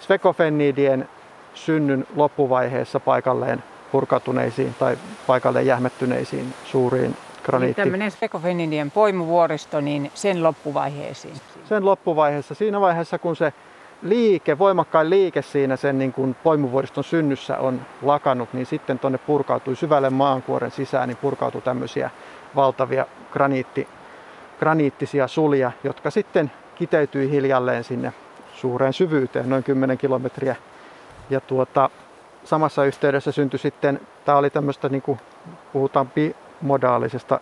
[0.00, 1.09] svekofennidien
[1.55, 7.81] synnyn loppuvaiheessa paikalleen purkautuneisiin tai paikalleen jähmettyneisiin suuriin graniitti.
[7.81, 11.35] Niin tämmöinen spekofenidien poimuvuoristo, niin sen loppuvaiheisiin.
[11.64, 13.52] Sen loppuvaiheessa, siinä vaiheessa kun se
[14.02, 19.76] liike, voimakkain liike siinä sen niin kuin poimuvuoriston synnyssä on lakannut, niin sitten tuonne purkautui
[19.76, 22.11] syvälle maankuoren sisään, niin purkautui tämmöisiä
[22.57, 23.88] valtavia graniitti,
[24.59, 28.12] graniittisia sulia, jotka sitten kiteytyi hiljalleen sinne
[28.55, 30.57] suureen syvyyteen, noin 10 kilometriä.
[31.31, 31.90] Ja tuota,
[32.44, 35.20] samassa yhteydessä syntyi sitten, tämä oli tämmöistä, niin kuin
[35.72, 36.07] puhutaan
[36.62, 37.40] bimodaalisesta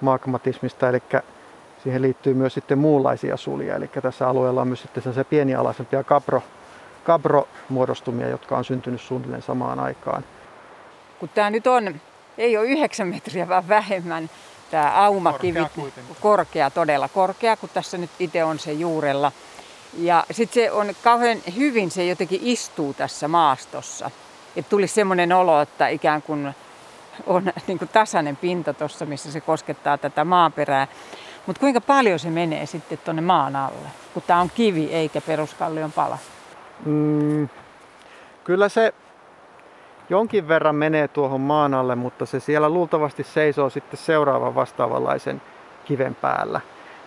[0.00, 1.02] magmatismista, eli
[1.82, 3.76] siihen liittyy myös sitten muunlaisia sulia.
[3.76, 6.42] Eli tässä alueella on myös sitten se pienialaisempia kabro,
[7.04, 10.24] kabro-muodostumia, jotka on syntynyt suunnilleen samaan aikaan.
[11.20, 11.94] Kun tämä nyt on,
[12.38, 14.30] ei ole 9 metriä, vaan vähemmän,
[14.70, 19.32] tämä aumakivi, korkea, korkea todella korkea, kun tässä nyt itse on se juurella.
[19.98, 24.10] Ja sitten se on kauhean hyvin, se jotenkin istuu tässä maastossa.
[24.56, 26.54] Että tuli semmoinen olo, että ikään kuin
[27.26, 30.86] on niin kuin tasainen pinta tuossa, missä se koskettaa tätä maaperää.
[31.46, 35.92] Mutta kuinka paljon se menee sitten tuonne maan alle, kun tämä on kivi eikä peruskallion
[35.92, 36.18] pala?
[36.84, 37.48] Mm,
[38.44, 38.94] kyllä se
[40.10, 45.42] jonkin verran menee tuohon maan alle, mutta se siellä luultavasti seisoo sitten seuraavan vastaavanlaisen
[45.84, 46.60] kiven päällä.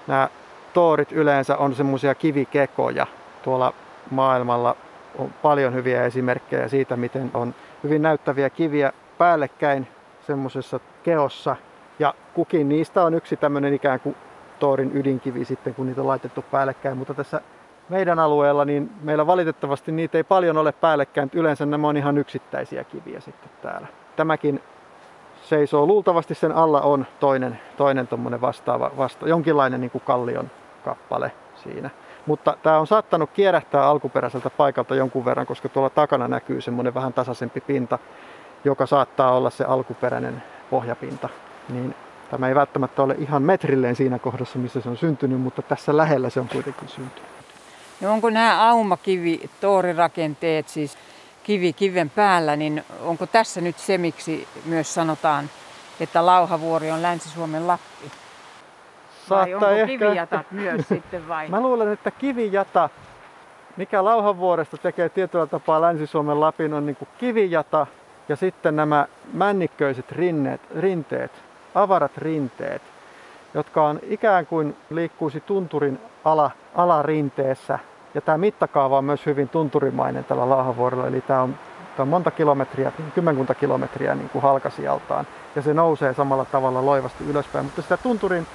[0.07, 0.29] Nämä
[0.73, 3.07] toorit yleensä on semmoisia kivikekoja.
[3.43, 3.73] Tuolla
[4.11, 4.75] maailmalla
[5.17, 9.87] on paljon hyviä esimerkkejä siitä, miten on hyvin näyttäviä kiviä päällekkäin
[10.27, 11.55] semmoisessa keossa.
[11.99, 14.15] Ja kukin niistä on yksi tämmöinen ikään kuin
[14.59, 16.97] toorin ydinkivi sitten, kun niitä on laitettu päällekkäin.
[16.97, 17.41] Mutta tässä
[17.89, 21.29] meidän alueella, niin meillä valitettavasti niitä ei paljon ole päällekkäin.
[21.33, 23.87] Yleensä nämä on ihan yksittäisiä kiviä sitten täällä.
[24.15, 24.61] Tämäkin
[25.43, 25.85] seisoo.
[25.85, 28.07] Luultavasti sen alla on toinen, toinen
[28.41, 30.51] vastaava, vasta, jonkinlainen niin kuin kallion
[30.85, 31.89] kappale siinä.
[32.25, 37.13] Mutta tämä on saattanut kierähtää alkuperäiseltä paikalta jonkun verran, koska tuolla takana näkyy semmoinen vähän
[37.13, 37.99] tasaisempi pinta,
[38.63, 41.29] joka saattaa olla se alkuperäinen pohjapinta.
[41.69, 41.95] Niin
[42.31, 46.29] tämä ei välttämättä ole ihan metrilleen siinä kohdassa, missä se on syntynyt, mutta tässä lähellä
[46.29, 47.29] se on kuitenkin syntynyt.
[48.01, 50.97] No onko nämä aumakivi toorirakenteet, siis
[51.43, 55.49] kivi kiven päällä, niin onko tässä nyt se, miksi myös sanotaan,
[55.99, 58.11] että Lauhavuori on Länsi-Suomen Lappi?
[59.27, 59.87] Saattaa vai onko ehkä...
[59.87, 61.49] kivijatat myös sitten vai?
[61.49, 62.89] Mä luulen, että kivijata,
[63.77, 67.87] mikä Lauhavuoresta tekee tietyllä tapaa Länsi-Suomen Lapin, on niin kivijata
[68.29, 71.31] ja sitten nämä männikköiset rinneet, rinteet,
[71.75, 72.81] avarat rinteet,
[73.53, 77.79] jotka on ikään kuin liikkuisi tunturin ala, alarinteessä.
[78.13, 81.55] Ja tämä mittakaava on myös hyvin tunturimainen tällä Laahavuorella, eli tämä on,
[81.97, 85.27] tämä on monta kilometriä, kymmenkunta kilometriä niin kuin halkasijaltaan.
[85.55, 88.47] Ja se nousee samalla tavalla loivasti ylöspäin, mutta sitä tunturin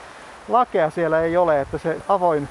[0.48, 2.48] lakea siellä ei ole, että se avoin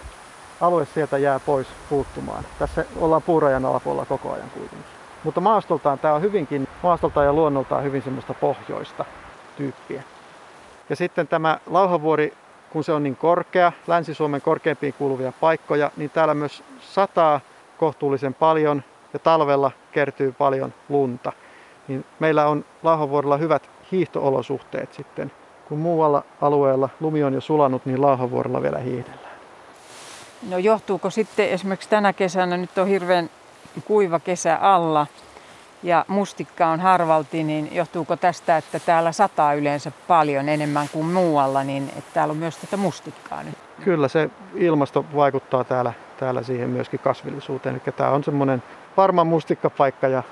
[0.62, 2.44] alue sieltä jää pois puuttumaan.
[2.60, 4.97] Tässä ollaan puurajan alapuolella koko ajan kuitenkin.
[5.24, 9.06] Mutta maastoltaan tämä on hyvinkin, maastoltaan ja luonnoltaan hyvin semmoista pohjoista
[9.58, 10.04] tyyppiä.
[10.90, 12.34] Ja sitten tämä Lauhavuori,
[12.70, 17.40] kun se on niin korkea, Länsi-Suomen korkeimpiin kuuluvia paikkoja, niin täällä myös sataa
[17.78, 21.32] kohtuullisen paljon ja talvella kertyy paljon lunta.
[21.88, 25.32] Niin meillä on Lauhavuorella hyvät hiihtoolosuhteet sitten.
[25.68, 29.38] Kun muualla alueella lumi on jo sulanut, niin Lauhavuorella vielä hiihdellään.
[30.50, 33.30] No johtuuko sitten esimerkiksi tänä kesänä, nyt on hirveän
[33.82, 35.08] kuiva kesä alla
[35.84, 41.64] ja mustikka on harvalti, niin johtuuko tästä, että täällä sataa yleensä paljon enemmän kuin muualla,
[41.64, 43.56] niin että täällä on myös tätä mustikkaa nyt?
[43.84, 47.76] Kyllä se ilmasto vaikuttaa täällä, täällä siihen myöskin kasvillisuuteen.
[47.76, 48.64] Eli tämä on semmoinen
[48.98, 50.24] varma mustikkapaikka ja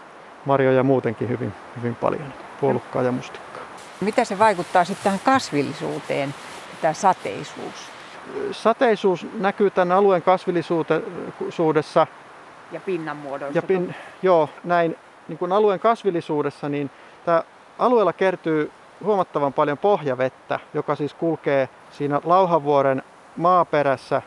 [0.45, 3.63] marjoja muutenkin hyvin, hyvin paljon, puolukkaa ja mustikkaa.
[4.01, 6.35] Mitä se vaikuttaa sitten tähän kasvillisuuteen,
[6.81, 7.91] tämä sateisuus?
[8.51, 12.07] Sateisuus näkyy tämän alueen kasvillisuudessa.
[12.71, 13.57] Ja pinnan muodossa.
[13.57, 14.95] Ja pin, joo, näin
[15.27, 16.89] niin kuin alueen kasvillisuudessa, niin
[17.25, 17.43] tämä
[17.79, 18.71] alueella kertyy
[19.03, 23.03] huomattavan paljon pohjavettä, joka siis kulkee siinä Lauhavuoren
[23.37, 24.21] maaperässä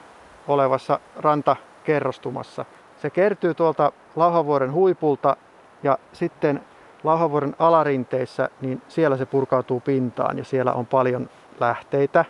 [0.48, 2.64] olevassa rantakerrostumassa.
[2.96, 5.37] Se kertyy tuolta Lauhavuoren huipulta
[5.83, 6.61] ja sitten
[7.05, 12.24] Lauhavuoren alarinteissä, niin siellä se purkautuu pintaan ja siellä on paljon lähteitä.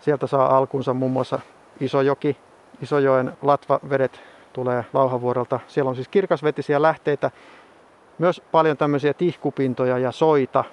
[0.00, 1.40] Sieltä saa alkunsa muun muassa
[1.80, 2.36] Isojoki,
[2.82, 5.60] Isojoen latvavedet tulee Lauhavuorelta.
[5.66, 7.30] Siellä on siis kirkasvetisiä lähteitä,
[8.18, 10.64] myös paljon tämmöisiä tihkupintoja ja soita.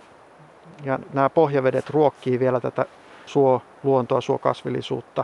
[0.83, 2.85] Ja nämä pohjavedet ruokkii vielä tätä
[3.25, 5.23] suoluontoa, suokasvillisuutta.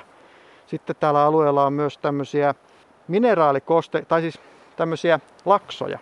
[0.68, 2.56] Sitten täällä alueella on myös tämmöisiä
[3.08, 4.40] mineraalikoste, tai siis
[4.76, 6.00] tämmöisiä laksoja,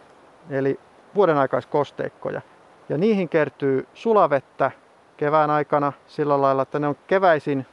[0.49, 0.79] eli
[1.15, 2.41] vuodenaikaiskosteikkoja.
[2.89, 4.71] Ja niihin kertyy sulavettä
[5.17, 7.65] kevään aikana sillä lailla, että ne on keväisin,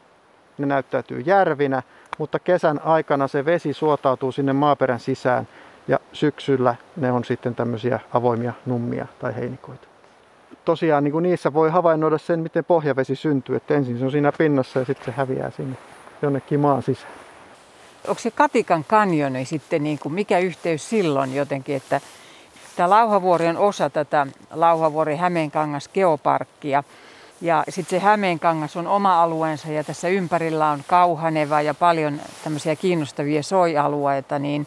[0.59, 1.83] ne näyttäytyy järvinä,
[2.19, 5.49] mutta kesän aikana se vesi suotautuu sinne maaperän sisään
[5.89, 9.89] ja syksyllä ne on sitten tämmöisiä avoimia nummia tai heinikoita.
[10.65, 13.57] Tosiaan niin kuin niissä voi havainnoida sen, miten pohjavesi syntyy.
[13.57, 15.77] Että ensin se on siinä pinnassa ja sitten se häviää sinne
[16.23, 17.13] jonnekin maan sisään.
[18.09, 22.01] Onko se Katikan kanjoni sitten, niin kuin, mikä yhteys silloin jotenkin, että
[22.77, 26.85] tämä Lauhavuori on osa tätä Lauhavuori Hämeenkangas geoparkkia.
[27.41, 32.77] Ja sitten se Hämeenkangas on oma alueensa ja tässä ympärillä on Kauhaneva ja paljon tämmöisiä
[32.77, 34.67] kiinnostavia soialueita, niin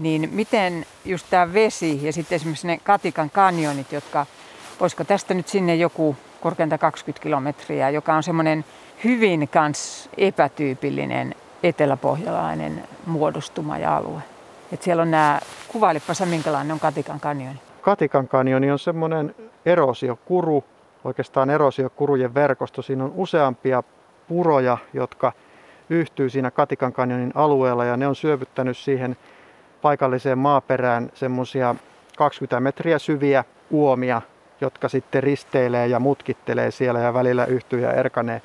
[0.00, 4.26] niin miten just tämä vesi ja sitten esimerkiksi ne Katikan kanjonit, jotka,
[4.80, 8.64] voisiko tästä nyt sinne joku korkeinta 20 kilometriä, joka on semmoinen
[9.04, 14.22] hyvin kans epätyypillinen eteläpohjalainen muodostuma ja alue.
[14.72, 17.60] Et siellä on nämä, kuvailipa sä minkälainen on Katikan kanjoni.
[17.80, 19.34] Katikan kanjoni on semmoinen
[19.66, 20.64] erosiokuru,
[21.04, 22.82] oikeastaan erosiokurujen verkosto.
[22.82, 23.82] Siinä on useampia
[24.28, 25.32] puroja, jotka
[25.90, 29.16] yhtyy siinä Katikan kanjonin alueella ja ne on syövyttänyt siihen
[29.82, 31.74] paikalliseen maaperään semmoisia
[32.16, 34.22] 20 metriä syviä uomia,
[34.60, 38.42] jotka sitten risteilee ja mutkittelee siellä ja välillä yhtyy ja erkanee.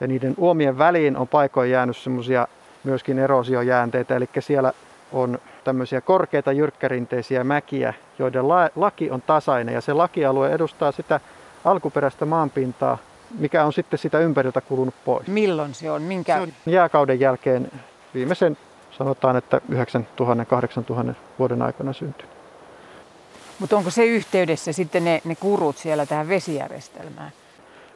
[0.00, 2.48] Ja niiden uomien väliin on paikoin jäänyt semmoisia
[2.84, 4.72] myöskin erosiojäänteitä, eli siellä
[5.12, 11.20] on tämmöisiä korkeita jyrkkärinteisiä mäkiä, joiden la- laki on tasainen ja se lakialue edustaa sitä
[11.66, 12.98] alkuperäistä maanpintaa,
[13.38, 15.26] mikä on sitten sitä ympäriltä kulunut pois.
[15.26, 16.02] Milloin se on?
[16.02, 16.36] Minkä?
[16.36, 17.70] Se on jääkauden jälkeen
[18.14, 18.56] viimeisen
[18.90, 19.60] sanotaan, että
[21.10, 22.36] 9000-8000 vuoden aikana syntynyt.
[23.58, 27.30] Mutta onko se yhteydessä sitten ne, ne kurut siellä tähän vesijärjestelmään?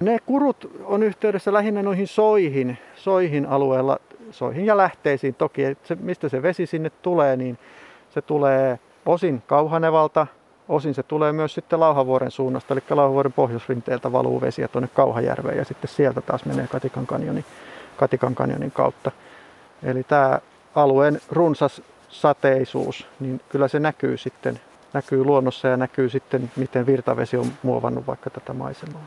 [0.00, 3.98] Ne kurut on yhteydessä lähinnä noihin soihin, soihin alueella,
[4.30, 5.62] soihin ja lähteisiin toki.
[5.84, 7.58] Se, mistä se vesi sinne tulee, niin
[8.10, 10.26] se tulee osin Kauhanevalta,
[10.70, 15.64] osin se tulee myös sitten Lauhavuoren suunnasta, eli Lauhavuoren pohjoisrinteeltä valuu vesiä tuonne Kauhajärveen ja
[15.64, 17.44] sitten sieltä taas menee Katikan kanjonin,
[17.96, 19.10] Katikan kanjonin kautta.
[19.82, 20.40] Eli tämä
[20.74, 24.60] alueen runsas sateisuus, niin kyllä se näkyy sitten
[24.92, 29.04] näkyy luonnossa ja näkyy sitten, miten virtavesi on muovannut vaikka tätä maisemaa.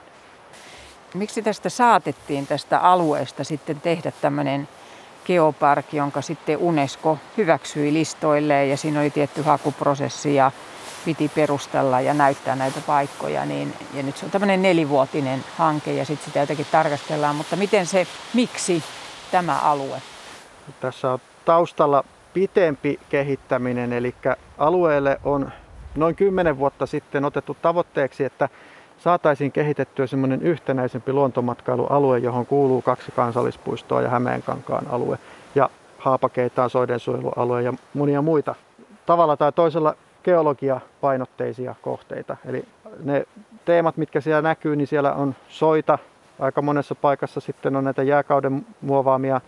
[1.13, 4.67] Miksi tästä saatettiin tästä alueesta sitten tehdä tämmöinen
[5.25, 10.51] geopark, jonka sitten UNESCO hyväksyi listoilleen ja siinä oli tietty hakuprosessi ja
[11.05, 13.45] piti perustella ja näyttää näitä paikkoja.
[13.45, 17.85] Niin, ja nyt se on tämmöinen nelivuotinen hanke ja sitten sitä jotenkin tarkastellaan, mutta miten
[17.85, 18.83] se, miksi
[19.31, 20.01] tämä alue?
[20.79, 24.15] Tässä on taustalla pitempi kehittäminen, eli
[24.57, 25.51] alueelle on
[25.95, 28.49] noin 10 vuotta sitten otettu tavoitteeksi, että
[28.97, 35.17] saataisiin kehitettyä semmoinen yhtenäisempi luontomatkailualue, johon kuuluu kaksi kansallispuistoa ja Hämeenkankaan alue
[35.55, 38.55] ja Haapakeitaan soidensuojelualue ja monia muita
[39.05, 42.37] tavalla tai toisella geologiapainotteisia kohteita.
[42.45, 42.65] Eli
[43.03, 43.25] ne
[43.65, 45.97] teemat, mitkä siellä näkyy, niin siellä on soita.
[46.39, 49.41] Aika monessa paikassa sitten on näitä jääkauden muovaamia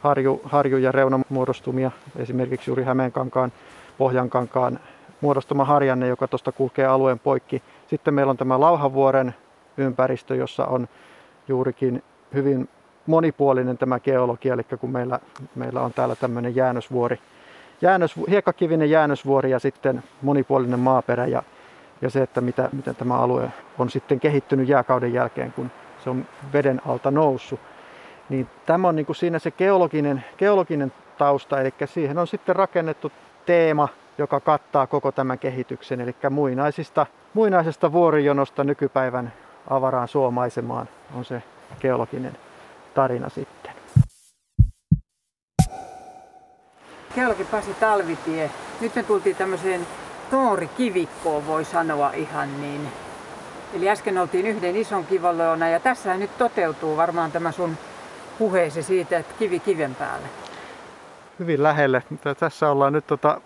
[0.00, 3.52] harju, harju- ja reunamuodostumia, esimerkiksi juuri Hämeenkankaan,
[3.98, 4.78] Pohjankankaan
[5.20, 7.62] muodostama harjanne, joka tuosta kulkee alueen poikki.
[7.86, 9.34] Sitten meillä on tämä Lauhavuoren
[9.76, 10.88] ympäristö, jossa on
[11.48, 12.02] juurikin
[12.34, 12.68] hyvin
[13.06, 15.20] monipuolinen tämä geologia, eli kun meillä,
[15.54, 17.18] meillä on täällä tämmöinen jäännösvuori,
[17.80, 21.42] jäännös, hiekkakivinen jäännösvuori ja sitten monipuolinen maaperä ja,
[22.02, 25.70] ja se, että mitä, miten tämä alue on sitten kehittynyt jääkauden jälkeen, kun
[26.04, 27.60] se on veden alta noussut.
[28.28, 33.12] Niin tämä on niin kuin siinä se geologinen, geologinen tausta, eli siihen on sitten rakennettu
[33.46, 39.32] teema, joka kattaa koko tämän kehityksen, eli muinaisista, muinaisesta vuorijonosta nykypäivän
[39.70, 41.42] avaraan suomaisemaan on se
[41.80, 42.36] geologinen
[42.94, 43.55] tarina sitten.
[47.16, 48.50] Geologi Pasi Talvitie.
[48.80, 49.86] Nyt me tultiin tämmöiseen
[50.30, 52.88] toorikivikkoon, voi sanoa ihan niin.
[53.74, 57.76] Eli äsken oltiin yhden ison kivoloona ja tässä nyt toteutuu varmaan tämä sun
[58.38, 60.26] puheesi siitä, että kivi kiven päälle.
[61.38, 62.02] Hyvin lähelle.
[62.38, 63.40] Tässä ollaan nyt tota,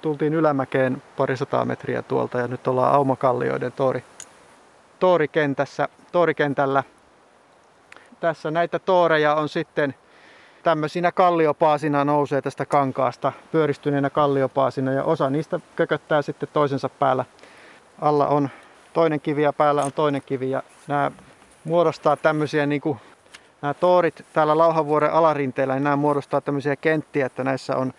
[0.00, 4.04] tultiin ylämäkeen parisataa metriä tuolta ja nyt ollaan Aumakallioiden toori,
[4.98, 6.84] toorikentässä, toorikentällä.
[8.20, 9.94] Tässä näitä tooreja on sitten
[10.62, 17.24] tämmöisinä kalliopaasina nousee tästä kankaasta, pyöristyneenä kalliopaasina ja osa niistä kököttää sitten toisensa päällä.
[18.00, 18.48] Alla on
[18.92, 21.10] toinen kivi ja päällä on toinen kivi ja nämä
[21.64, 22.98] muodostaa tämmöisiä niin kuin,
[23.62, 27.92] nämä toorit täällä Lauhavuoren alarinteellä, niin nämä muodostaa tämmöisiä kenttiä, että näissä on,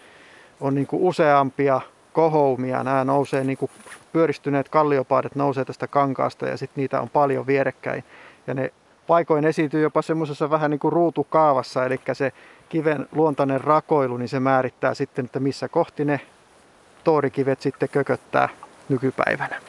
[0.61, 1.82] on niin kuin useampia
[2.14, 2.84] kohoumia.
[2.84, 3.72] Nämä nousee, niin kuin
[4.14, 8.03] pyöristyneet kalliopaadet nousee tästä kankaasta ja sitten niitä on paljon vierekkäin.
[8.47, 8.74] Ja ne
[9.07, 12.31] paikoin esiintyy jopa semmoisessa vähän niin kuin ruutukaavassa, eli se
[12.69, 16.19] kiven luontainen rakoilu, niin se määrittää sitten, että missä kohti ne
[17.03, 18.49] toorikivet sitten kököttää
[18.89, 19.61] nykypäivänä.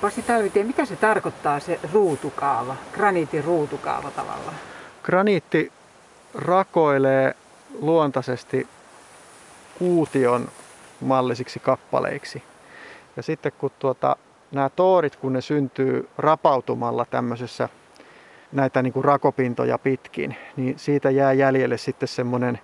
[0.00, 4.54] Pasi Talvitie, mitä se tarkoittaa se ruutukaava, graniitin ruutukaava tavallaan?
[5.02, 5.72] Graniitti
[6.34, 7.34] rakoilee
[7.80, 8.68] luontaisesti
[9.78, 10.48] kuution
[11.00, 12.42] mallisiksi kappaleiksi.
[13.16, 14.16] Ja sitten kun tuota,
[14.52, 17.68] nämä toorit, kun ne syntyy rapautumalla tämmöisessä
[18.54, 22.58] näitä niin kuin rakopintoja pitkin, niin siitä jää jäljelle sitten semmoinen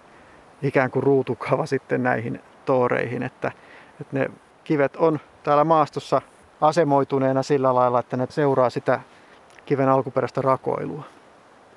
[0.62, 3.52] ikään kuin ruutukava sitten näihin tooreihin, että,
[4.00, 4.30] että ne
[4.64, 6.22] kivet on täällä maastossa
[6.60, 9.00] asemoituneena sillä lailla, että ne seuraa sitä
[9.66, 11.04] kiven alkuperäistä rakoilua.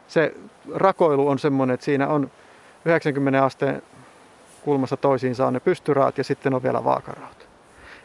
[0.07, 0.36] Se
[0.76, 2.32] rakoilu on semmoinen, että siinä on
[2.86, 3.82] 90 asteen
[4.64, 7.47] kulmassa toisiinsa on ne pystyraat ja sitten on vielä vaakaraat.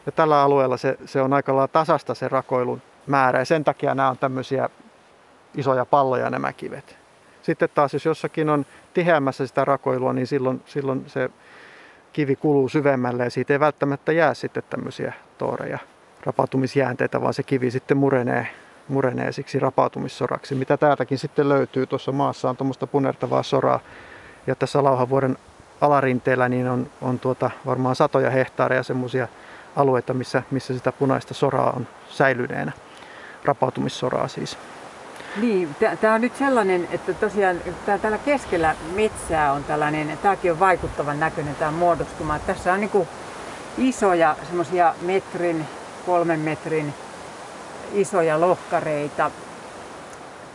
[0.05, 3.95] Ja tällä alueella se, se on aika lailla tasasta se rakoilun määrä ja sen takia
[3.95, 4.69] nämä on tämmöisiä
[5.55, 6.97] isoja palloja nämä kivet.
[7.41, 11.29] Sitten taas jos jossakin on tiheämmässä sitä rakoilua, niin silloin, silloin se
[12.13, 15.79] kivi kuluu syvemmälle ja siitä ei välttämättä jää sitten tämmöisiä tooreja,
[16.25, 18.47] rapautumisjäänteitä, vaan se kivi sitten murenee,
[18.87, 21.85] murenee siksi rapautumissoraksi, mitä täältäkin sitten löytyy.
[21.85, 23.79] Tuossa maassa on tuommoista punertavaa soraa
[24.47, 25.37] ja tässä Lauhavuoren
[25.81, 29.27] alarinteellä niin on, on tuota, varmaan satoja hehtaareja semmoisia
[29.75, 32.71] alueita, missä, missä sitä punaista soraa on säilyneenä,
[33.45, 34.57] rapautumissoraa siis.
[35.37, 40.59] Niin, tämä on nyt sellainen, että tosiaan tää, täällä keskellä metsää on tällainen, tämäkin on
[40.59, 42.39] vaikuttavan näköinen tämä muodostuma.
[42.39, 43.07] Tässä on niin
[43.77, 45.65] isoja semmoisia metrin,
[46.05, 46.93] kolmen metrin
[47.93, 49.31] isoja lohkareita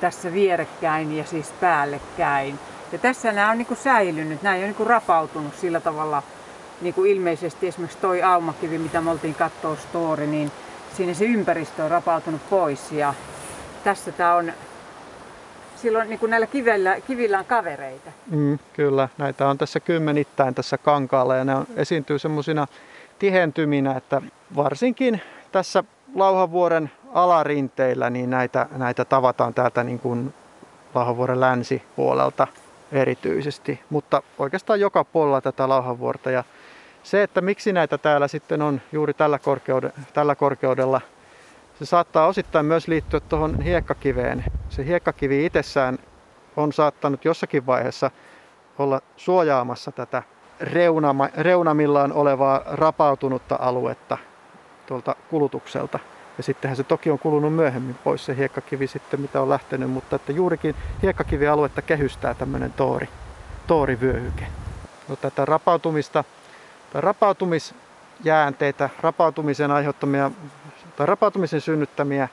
[0.01, 2.59] tässä vierekkäin ja siis päällekkäin.
[2.93, 6.22] Ja tässä nämä on niin kuin säilynyt, nämä ei ole niin kuin rapautunut sillä tavalla,
[6.81, 10.53] niin kuin ilmeisesti esimerkiksi toi aumakivi, mitä me oltiin katsoa story, niin
[10.97, 13.14] siinä se ympäristö on rapautunut pois ja
[13.85, 14.53] tässä tämä on,
[15.76, 18.11] silloin niin kuin näillä kivillä, kivillä on kavereita.
[18.30, 22.66] Mm, kyllä, näitä on tässä kymmenittäin tässä kankaalla ja ne on, esiintyy semmoisina
[23.18, 24.22] tihentyminä, että
[24.57, 25.20] varsinkin
[25.53, 30.35] tässä Lauhavuoren alarinteillä niin näitä, näitä tavataan täältä niin kuin
[30.95, 32.47] Lauhavuoren länsipuolelta
[32.93, 36.30] erityisesti, mutta oikeastaan joka puolella tätä lauhavuorta.
[36.30, 36.45] Ja
[37.03, 41.01] se, että miksi näitä täällä sitten on juuri tällä, korkeude, tällä korkeudella,
[41.79, 44.45] se saattaa osittain myös liittyä tuohon hiekkakiveen.
[44.68, 45.99] Se hiekkakivi itsessään
[46.57, 48.11] on saattanut jossakin vaiheessa
[48.79, 50.22] olla suojaamassa tätä
[50.61, 54.18] reunama, reunamillaan olevaa rapautunutta aluetta
[54.87, 55.99] tuolta kulutukselta.
[56.37, 60.16] Ja sittenhän se toki on kulunut myöhemmin pois se hiekkakivi sitten, mitä on lähtenyt, mutta
[60.16, 63.09] että juurikin hiekkakivialuetta kehystää tämmöinen toori,
[63.66, 64.47] toorivyöhyke.
[65.09, 66.25] No, tätä rapautumista
[66.93, 67.75] tai rapautumis
[68.25, 70.31] jäänteitä, rapautumisen aiheuttamia
[70.97, 72.28] tai rapautumisen synnyttämiä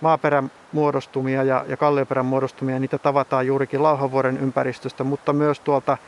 [0.00, 5.98] maaperän muodostumia ja, ja kallioperän muodostumia, niitä tavataan juurikin Lauhavuoren ympäristöstä, mutta myös tuolta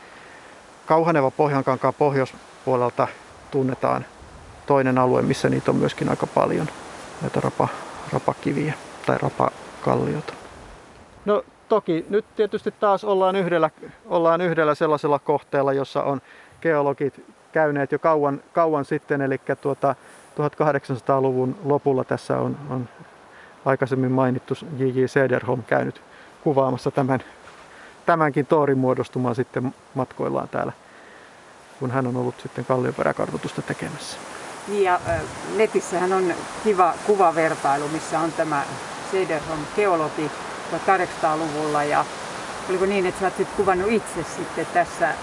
[0.86, 3.08] Kauhaneva Pohjankankaan pohjoispuolelta
[3.50, 4.04] tunnetaan
[4.66, 6.66] toinen alue, missä niitä on myöskin aika paljon,
[7.22, 7.68] näitä rapa,
[8.12, 8.74] rapakiviä
[9.06, 10.32] tai rapakalliota.
[11.24, 13.70] No toki nyt tietysti taas ollaan yhdellä,
[14.06, 16.20] ollaan yhdellä sellaisella kohteella, jossa on
[16.62, 19.94] geologit käyneet jo kauan, kauan sitten, eli tuota,
[20.36, 22.88] 1800-luvun lopulla tässä on, on
[23.64, 25.06] aikaisemmin mainittu J.J.
[25.06, 26.02] Sederholm käynyt
[26.44, 27.20] kuvaamassa tämän,
[28.06, 30.72] tämänkin toorin muodostumaan sitten matkoillaan täällä,
[31.78, 34.18] kun hän on ollut sitten kallioperäkartoitusta tekemässä.
[34.68, 35.00] Niin ja
[35.56, 36.34] netissähän on
[36.64, 38.62] kiva kuvavertailu, missä on tämä
[39.10, 40.30] Sederholm geologi
[40.72, 42.04] 1800-luvulla ja
[42.70, 45.14] Oliko niin, että sä oot kuvannut itse sitten tässä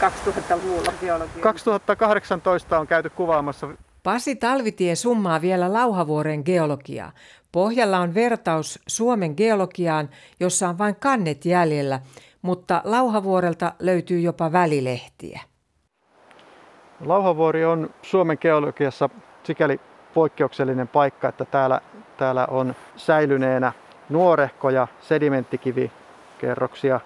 [0.00, 1.42] 2000-luvulla geologiaa?
[1.42, 3.68] 2018 on käyty kuvaamassa.
[4.02, 7.12] Pasi Talvitie summaa vielä Lauhavuoren geologiaa.
[7.52, 10.08] Pohjalla on vertaus Suomen geologiaan,
[10.40, 12.00] jossa on vain kannet jäljellä,
[12.42, 15.40] mutta Lauhavuorelta löytyy jopa välilehtiä.
[17.00, 19.08] Lauhavuori on Suomen geologiassa
[19.44, 19.80] sikäli
[20.14, 21.80] poikkeuksellinen paikka, että täällä,
[22.16, 23.72] täällä on säilyneenä
[24.08, 27.00] nuorehkoja sedimenttikivikerroksia,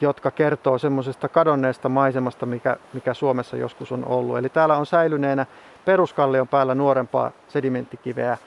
[0.00, 4.38] jotka kertoo semmoisesta kadonneesta maisemasta, mikä, mikä Suomessa joskus on ollut.
[4.38, 5.46] Eli täällä on säilyneenä
[5.84, 8.38] peruskallion päällä nuorempaa sedimenttikiveä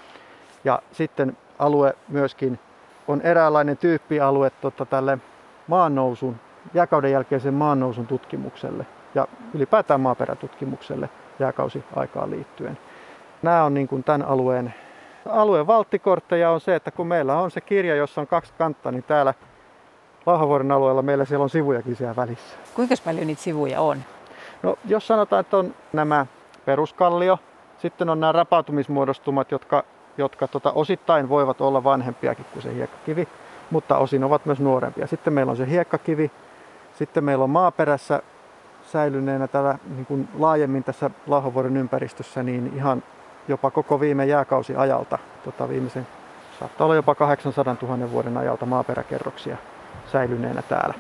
[0.64, 2.60] ja sitten alue myöskin
[3.08, 5.18] on eräänlainen tyyppialue tota, tälle
[5.68, 6.36] maannousun,
[6.74, 11.10] jääkauden jälkeisen maannousun tutkimukselle ja ylipäätään maaperätutkimukselle
[11.40, 12.78] jääkausiaikaan liittyen.
[13.42, 14.74] Nämä on niin kuin tämän alueen,
[15.30, 19.04] alueen valttikortteja on se, että kun meillä on se kirja, jossa on kaksi kantta, niin
[19.04, 19.34] täällä
[20.26, 22.56] Lauhavuoren alueella meillä siellä on sivujakin siellä välissä.
[22.76, 23.98] Kuinka paljon niitä sivuja on?
[24.64, 26.26] No, jos sanotaan, että on nämä
[26.66, 27.40] peruskallio,
[27.78, 29.84] sitten on nämä rapautumismuodostumat, jotka
[30.18, 33.28] jotka tota, osittain voivat olla vanhempiakin kuin se hiekkakivi,
[33.72, 35.08] mutta osin ovat myös nuorempia.
[35.08, 36.32] Sitten meillä on se hiekkakivi,
[36.94, 38.22] sitten meillä on maaperässä
[38.86, 43.04] säilyneenä tällä niin kuin laajemmin tässä Lahovuoren ympäristössä niin ihan
[43.48, 46.08] jopa koko viime jääkausi ajalta, tota viimeisen,
[46.60, 49.58] saattaa olla jopa 800 000 vuoden ajalta maaperäkerroksia
[50.12, 50.94] säilyneenä täällä.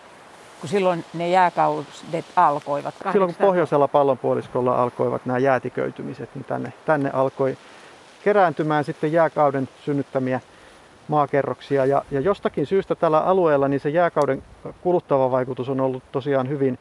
[0.60, 2.94] Kun silloin ne jääkaudet alkoivat?
[2.94, 3.12] 800...
[3.12, 7.58] Silloin kun pohjoisella pallonpuoliskolla alkoivat nämä jäätiköitymiset, niin tänne, tänne alkoi
[8.24, 10.40] kerääntymään sitten jääkauden synnyttämiä
[11.08, 11.86] maakerroksia.
[11.86, 14.44] Ja, ja jostakin syystä tällä alueella niin se jääkauden
[14.82, 16.80] kuluttava vaikutus on ollut tosiaan hyvin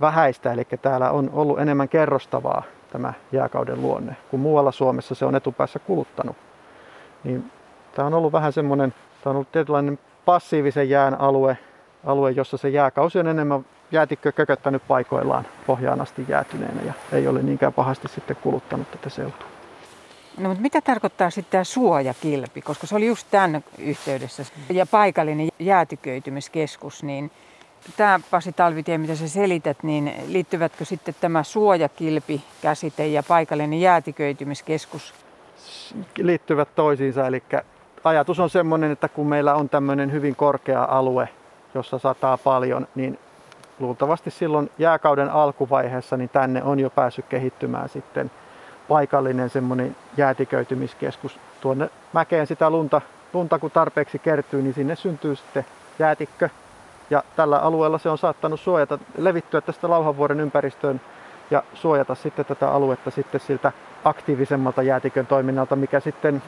[0.00, 5.34] vähäistä, eli täällä on ollut enemmän kerrostavaa tämä jääkauden luonne, kun muualla Suomessa se on
[5.34, 6.36] etupäässä kuluttanut.
[7.24, 7.50] Niin
[7.94, 11.58] tämä on ollut vähän semmoinen, tämä on ollut tietynlainen passiivisen jään alue,
[12.06, 17.42] alue, jossa se jääkausi on enemmän jäätikkö kököttänyt paikoillaan pohjaan asti jäätyneenä ja ei ole
[17.42, 19.46] niinkään pahasti sitten kuluttanut tätä seutua.
[20.38, 25.48] No mutta mitä tarkoittaa sitten tämä suojakilpi, koska se oli just tämän yhteydessä ja paikallinen
[25.58, 27.30] jäätiköitymiskeskus, niin
[27.96, 35.14] tämä Pasi Talvitie, mitä sä selität, niin liittyvätkö sitten tämä suojakilpi-käsite ja paikallinen jäätiköitymiskeskus?
[36.18, 37.42] Liittyvät toisiinsa, eli
[38.04, 41.28] ajatus on sellainen, että kun meillä on tämmöinen hyvin korkea alue,
[41.74, 43.18] jossa sataa paljon, niin
[43.78, 48.30] luultavasti silloin jääkauden alkuvaiheessa niin tänne on jo päässyt kehittymään sitten–
[48.88, 51.38] paikallinen semmoinen jäätiköitymiskeskus.
[51.60, 53.00] Tuonne mäkeen sitä lunta,
[53.32, 55.66] lunta kun tarpeeksi kertyy, niin sinne syntyy sitten
[55.98, 56.48] jäätikkö.
[57.10, 61.00] Ja tällä alueella se on saattanut suojata, levittyä tästä Lauhanvuoren ympäristöön
[61.50, 63.72] ja suojata sitten tätä aluetta sitten siltä
[64.04, 66.42] aktiivisemmalta jäätikön toiminnalta, mikä sitten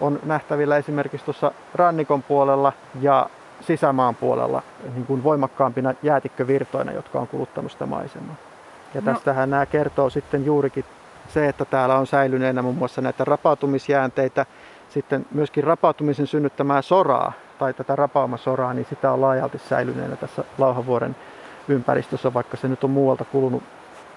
[0.00, 3.30] on nähtävillä esimerkiksi tuossa rannikon puolella ja
[3.60, 4.62] sisämaan puolella
[4.94, 8.34] niin kuin voimakkaampina jäätikkövirtoina, jotka on kuluttanut sitä maisemaa.
[8.94, 9.12] Ja no.
[9.12, 10.84] tästähän nämä kertoo sitten juurikin
[11.28, 14.46] se, että täällä on säilyneenä muun muassa näitä rapautumisjäänteitä,
[14.88, 21.16] sitten myöskin rapautumisen synnyttämää soraa tai tätä rapaumasoraa, niin sitä on laajalti säilyneenä tässä Lauhavuoren
[21.68, 23.62] ympäristössä, vaikka se nyt on muualta kulunut,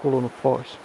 [0.02, 0.78] kulunut pois.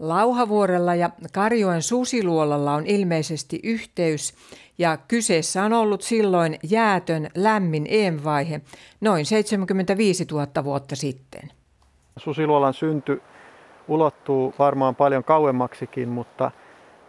[0.00, 4.34] Lauhavuorella ja Karjoen susiluolalla on ilmeisesti yhteys
[4.78, 8.60] ja kyseessä on ollut silloin jäätön lämmin EM-vaihe
[9.00, 11.50] noin 75 000 vuotta sitten.
[12.16, 13.22] Susiluolan synty
[13.88, 16.50] ulottuu varmaan paljon kauemmaksikin, mutta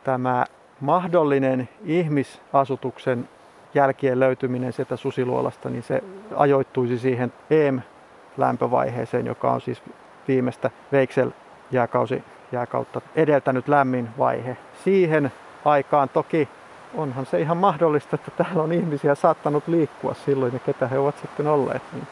[0.03, 0.45] tämä
[0.79, 3.29] mahdollinen ihmisasutuksen
[3.73, 6.03] jälkien löytyminen sieltä susiluolasta, niin se
[6.35, 9.83] ajoittuisi siihen EM-lämpövaiheeseen, joka on siis
[10.27, 14.57] viimeistä Veiksel-jääkausi jääkautta edeltänyt lämmin vaihe.
[14.83, 15.31] Siihen
[15.65, 16.49] aikaan toki
[16.95, 21.15] onhan se ihan mahdollista, että täällä on ihmisiä saattanut liikkua silloin ja ketä he ovat
[21.21, 21.81] sitten olleet.
[21.93, 22.07] Niin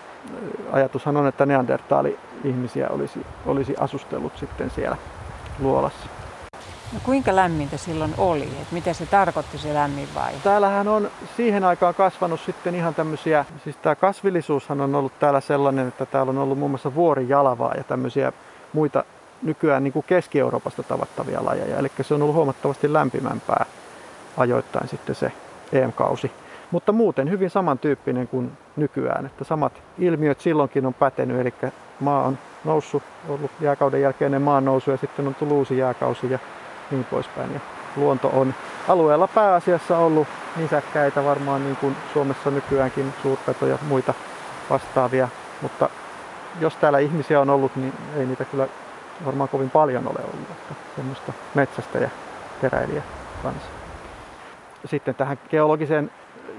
[0.72, 4.98] ajatushan on, että neandertaali-ihmisiä olisi, olisi asustellut sitten siellä
[5.60, 6.08] luolassa.
[6.94, 8.50] No kuinka lämmintä silloin oli?
[8.62, 10.34] Et mitä se tarkoitti se lämmin vai?
[10.44, 15.88] Täällähän on siihen aikaan kasvanut sitten ihan tämmöisiä, siis tämä kasvillisuushan on ollut täällä sellainen,
[15.88, 18.34] että täällä on ollut muun muassa vuorijalavaa ja tämmöisiä
[18.74, 19.04] muita
[19.42, 21.78] nykyään niin kuin Keski-Euroopasta tavattavia lajeja.
[21.78, 23.66] Eli se on ollut huomattavasti lämpimämpää
[24.38, 25.32] ajoittain sitten se
[25.74, 26.32] EM-kausi.
[26.72, 31.54] Mutta muuten hyvin samantyyppinen kuin nykyään, että samat ilmiöt silloinkin on pätenyt, eli
[32.00, 36.40] maa on noussut, ollut jääkauden jälkeinen maan nousu ja sitten on tullut uusi jääkausi ja
[36.92, 37.54] niin poispäin.
[37.54, 37.60] Ja
[37.96, 38.54] luonto on
[38.88, 44.14] alueella pääasiassa ollut nisäkkäitä varmaan niin kuin Suomessa nykyäänkin suurpetoja ja muita
[44.70, 45.28] vastaavia,
[45.62, 45.90] mutta
[46.60, 48.68] jos täällä ihmisiä on ollut, niin ei niitä kyllä
[49.26, 52.10] varmaan kovin paljon ole ollut, että semmoista metsästä ja
[52.62, 53.02] keräilijä
[53.44, 53.70] kanssa.
[54.86, 56.12] Sitten tähän geologiseen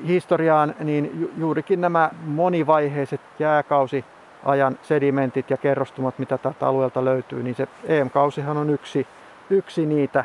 [0.06, 7.68] historiaan, niin juurikin nämä monivaiheiset jääkausiajan sedimentit ja kerrostumat, mitä tältä alueelta löytyy, niin se
[7.84, 9.06] EM-kausihan on yksi,
[9.50, 10.24] yksi niitä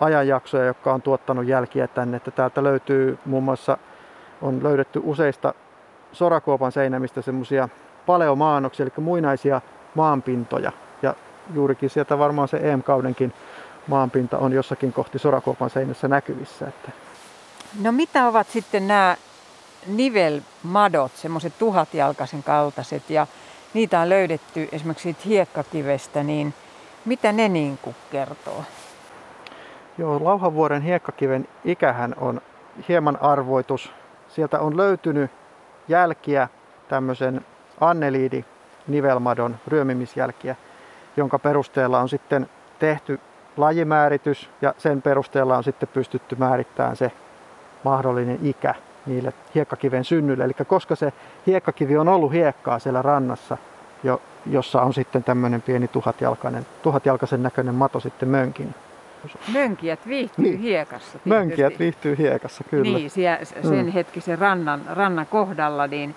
[0.00, 2.16] ajanjaksoja, jotka on tuottanut jälkiä tänne.
[2.16, 3.78] Että täältä löytyy muun muassa,
[4.42, 5.54] on löydetty useista
[6.12, 7.68] sorakuopan seinämistä semmoisia
[8.06, 9.60] paleomaanoksia, eli muinaisia
[9.94, 10.72] maanpintoja.
[11.02, 11.14] Ja
[11.54, 13.32] juurikin sieltä varmaan se EM-kaudenkin
[13.86, 16.68] maanpinta on jossakin kohti sorakuopan seinässä näkyvissä.
[16.68, 16.90] Että
[17.80, 19.16] No mitä ovat sitten nämä
[19.86, 23.26] nivelmadot, semmoiset tuhatjalkaisen kaltaiset ja
[23.74, 26.54] niitä on löydetty esimerkiksi siitä hiekkakivestä, niin
[27.04, 28.64] mitä ne niin kuin kertoo?
[29.98, 32.40] Joo, Lauhavuoren hiekkakiven ikähän on
[32.88, 33.92] hieman arvoitus.
[34.28, 35.30] Sieltä on löytynyt
[35.88, 36.48] jälkiä
[36.88, 37.46] tämmöisen
[37.80, 38.44] anneliidi
[38.88, 40.56] nivelmadon ryömimisjälkiä,
[41.16, 42.48] jonka perusteella on sitten
[42.78, 43.20] tehty
[43.56, 47.12] lajimääritys ja sen perusteella on sitten pystytty määrittämään se
[47.84, 48.74] mahdollinen ikä
[49.06, 50.44] niille hiekkakiven synnylle.
[50.44, 51.12] Eli koska se
[51.46, 53.56] hiekkakivi on ollut hiekkaa siellä rannassa,
[54.02, 58.74] jo, jossa on sitten tämmöinen pieni tuhatjalkainen, tuhatjalkaisen näköinen mato sitten mönkin.
[59.52, 60.58] Mönkijät viihtyy niin.
[60.58, 61.10] hiekassa.
[61.10, 61.28] Tietysti.
[61.28, 62.98] Mönkijät viihtyy hiekassa, kyllä.
[62.98, 63.92] Niin, siellä, sen mm.
[63.92, 66.14] hetkisen rannan, rannan kohdalla, niin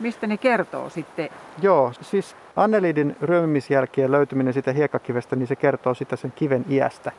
[0.00, 1.28] mistä ne kertoo sitten?
[1.62, 7.12] Joo, siis Annelidin ryömimisjälkien löytyminen siitä hiekkakivestä, niin se kertoo sitä sen kiven iästä.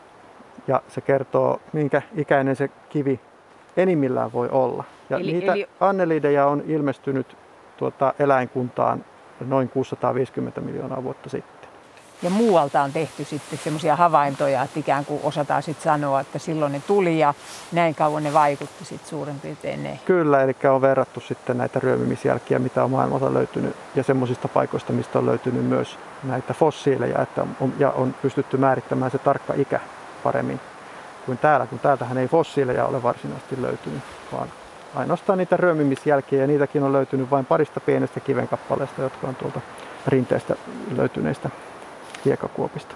[0.67, 3.19] Ja se kertoo, minkä ikäinen se kivi
[3.77, 4.83] enimmillään voi olla.
[5.09, 5.69] Ja eli, niitä eli...
[5.79, 7.37] annelideja on ilmestynyt
[7.77, 9.05] tuota eläinkuntaan
[9.47, 11.60] noin 650 miljoonaa vuotta sitten.
[12.21, 16.71] Ja muualta on tehty sitten semmoisia havaintoja, että ikään kuin osataan sitten sanoa, että silloin
[16.71, 17.33] ne tuli ja
[17.71, 19.99] näin kauan ne vaikutti sitten suurin piirtein ne.
[20.05, 25.19] Kyllä, eli on verrattu sitten näitä ryömimisjälkiä, mitä on maailmalta löytynyt ja semmoisista paikoista, mistä
[25.19, 29.79] on löytynyt myös näitä fossiileja, että on, ja on pystytty määrittämään se tarkka ikä
[30.23, 30.59] paremmin
[31.25, 34.01] kuin täällä, kun täältähän ei fossiileja ole varsinaisesti löytynyt,
[34.31, 34.47] vaan
[34.95, 39.61] ainoastaan niitä röömimisjälkiä ja niitäkin on löytynyt vain parista pienestä kivenkappaleesta, jotka on tuolta
[40.07, 40.55] rinteestä
[40.95, 41.49] löytyneistä
[42.25, 42.95] hiekakuopista.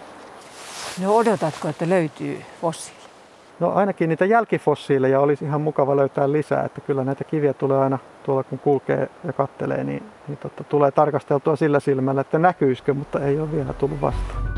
[1.02, 3.06] No odotatko, että löytyy fossiili?
[3.60, 8.00] No ainakin niitä jälkifossiileja olisi ihan mukava löytää lisää, että kyllä näitä kiviä tulee aina
[8.24, 13.20] tuolla kun kulkee ja kattelee, niin, niin totta, tulee tarkasteltua sillä silmällä, että näkyisikö, mutta
[13.20, 14.55] ei ole vielä tullut vastaan.